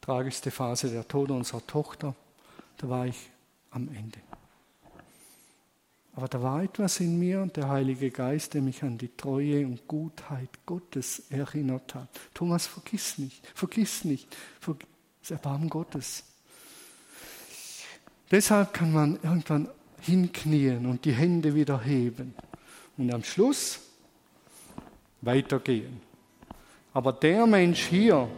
Tragischste 0.00 0.52
Phase 0.52 0.90
der 0.90 1.08
Tode 1.08 1.32
unserer 1.32 1.66
Tochter, 1.66 2.14
da 2.76 2.88
war 2.88 3.06
ich 3.06 3.28
am 3.70 3.88
Ende. 3.88 4.20
Aber 6.14 6.28
da 6.28 6.40
war 6.42 6.62
etwas 6.62 7.00
in 7.00 7.18
mir, 7.18 7.44
der 7.46 7.68
Heilige 7.68 8.10
Geist, 8.10 8.54
der 8.54 8.62
mich 8.62 8.82
an 8.82 8.96
die 8.96 9.14
Treue 9.16 9.66
und 9.66 9.86
Gutheit 9.88 10.48
Gottes 10.64 11.24
erinnert 11.28 11.94
hat. 11.94 12.08
Thomas, 12.32 12.66
vergiss 12.66 13.18
nicht, 13.18 13.46
vergiss 13.54 14.04
nicht, 14.04 14.34
vergiss 14.60 14.88
das 15.26 15.32
Erbarmen 15.32 15.68
Gottes. 15.68 16.22
Deshalb 18.30 18.72
kann 18.72 18.92
man 18.92 19.18
irgendwann 19.24 19.68
hinknien 20.00 20.86
und 20.86 21.04
die 21.04 21.10
Hände 21.10 21.52
wieder 21.52 21.80
heben 21.80 22.32
und 22.96 23.12
am 23.12 23.24
Schluss 23.24 23.80
weitergehen. 25.22 26.00
Aber 26.92 27.12
der 27.12 27.44
Mensch 27.44 27.86
hier, 27.86 28.28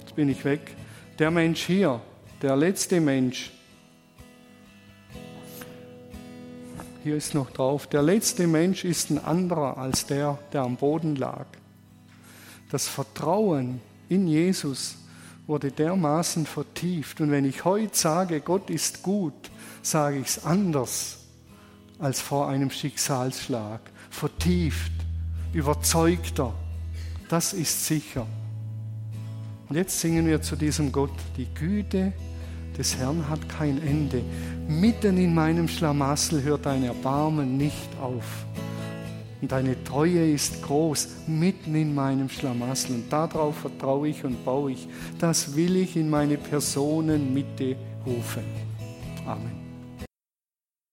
jetzt 0.00 0.16
bin 0.16 0.30
ich 0.30 0.42
weg, 0.42 0.74
der 1.18 1.30
Mensch 1.30 1.66
hier, 1.66 2.00
der 2.40 2.56
letzte 2.56 3.02
Mensch, 3.02 3.52
hier 7.04 7.14
ist 7.14 7.34
noch 7.34 7.50
drauf, 7.50 7.86
der 7.86 8.02
letzte 8.02 8.46
Mensch 8.46 8.86
ist 8.86 9.10
ein 9.10 9.22
anderer 9.22 9.76
als 9.76 10.06
der, 10.06 10.38
der 10.54 10.62
am 10.62 10.76
Boden 10.76 11.14
lag. 11.14 11.44
Das 12.70 12.88
Vertrauen 12.88 13.82
in 14.08 14.26
Jesus 14.26 14.96
wurde 15.46 15.70
dermaßen 15.70 16.46
vertieft. 16.46 17.20
Und 17.20 17.30
wenn 17.30 17.44
ich 17.44 17.64
heute 17.64 17.96
sage, 17.96 18.40
Gott 18.40 18.70
ist 18.70 19.02
gut, 19.02 19.50
sage 19.82 20.18
ich 20.18 20.28
es 20.28 20.44
anders 20.44 21.18
als 21.98 22.20
vor 22.20 22.48
einem 22.48 22.70
Schicksalsschlag. 22.70 23.80
Vertieft, 24.10 24.92
überzeugter. 25.52 26.54
Das 27.28 27.52
ist 27.52 27.86
sicher. 27.86 28.26
Und 29.68 29.76
jetzt 29.76 30.00
singen 30.00 30.26
wir 30.26 30.40
zu 30.40 30.56
diesem 30.56 30.92
Gott, 30.92 31.12
die 31.36 31.46
Güte 31.54 32.12
des 32.76 32.96
Herrn 32.96 33.28
hat 33.28 33.48
kein 33.48 33.82
Ende. 33.82 34.22
Mitten 34.68 35.18
in 35.18 35.34
meinem 35.34 35.68
Schlamassel 35.68 36.42
hört 36.42 36.66
dein 36.66 36.84
Erbarmen 36.84 37.56
nicht 37.56 37.88
auf. 38.00 38.46
Und 39.40 39.52
deine 39.52 39.82
Treue 39.84 40.32
ist 40.32 40.62
groß, 40.62 41.08
mitten 41.28 41.74
in 41.74 41.94
meinem 41.94 42.28
Schlamassel. 42.28 42.96
Und 42.96 43.12
darauf 43.12 43.56
vertraue 43.58 44.08
ich 44.08 44.24
und 44.24 44.44
baue 44.44 44.72
ich. 44.72 44.88
Das 45.18 45.54
will 45.54 45.76
ich 45.76 45.96
in 45.96 46.10
meine 46.10 46.36
Personenmitte 46.36 47.76
rufen. 48.04 48.44
Amen. 49.26 49.57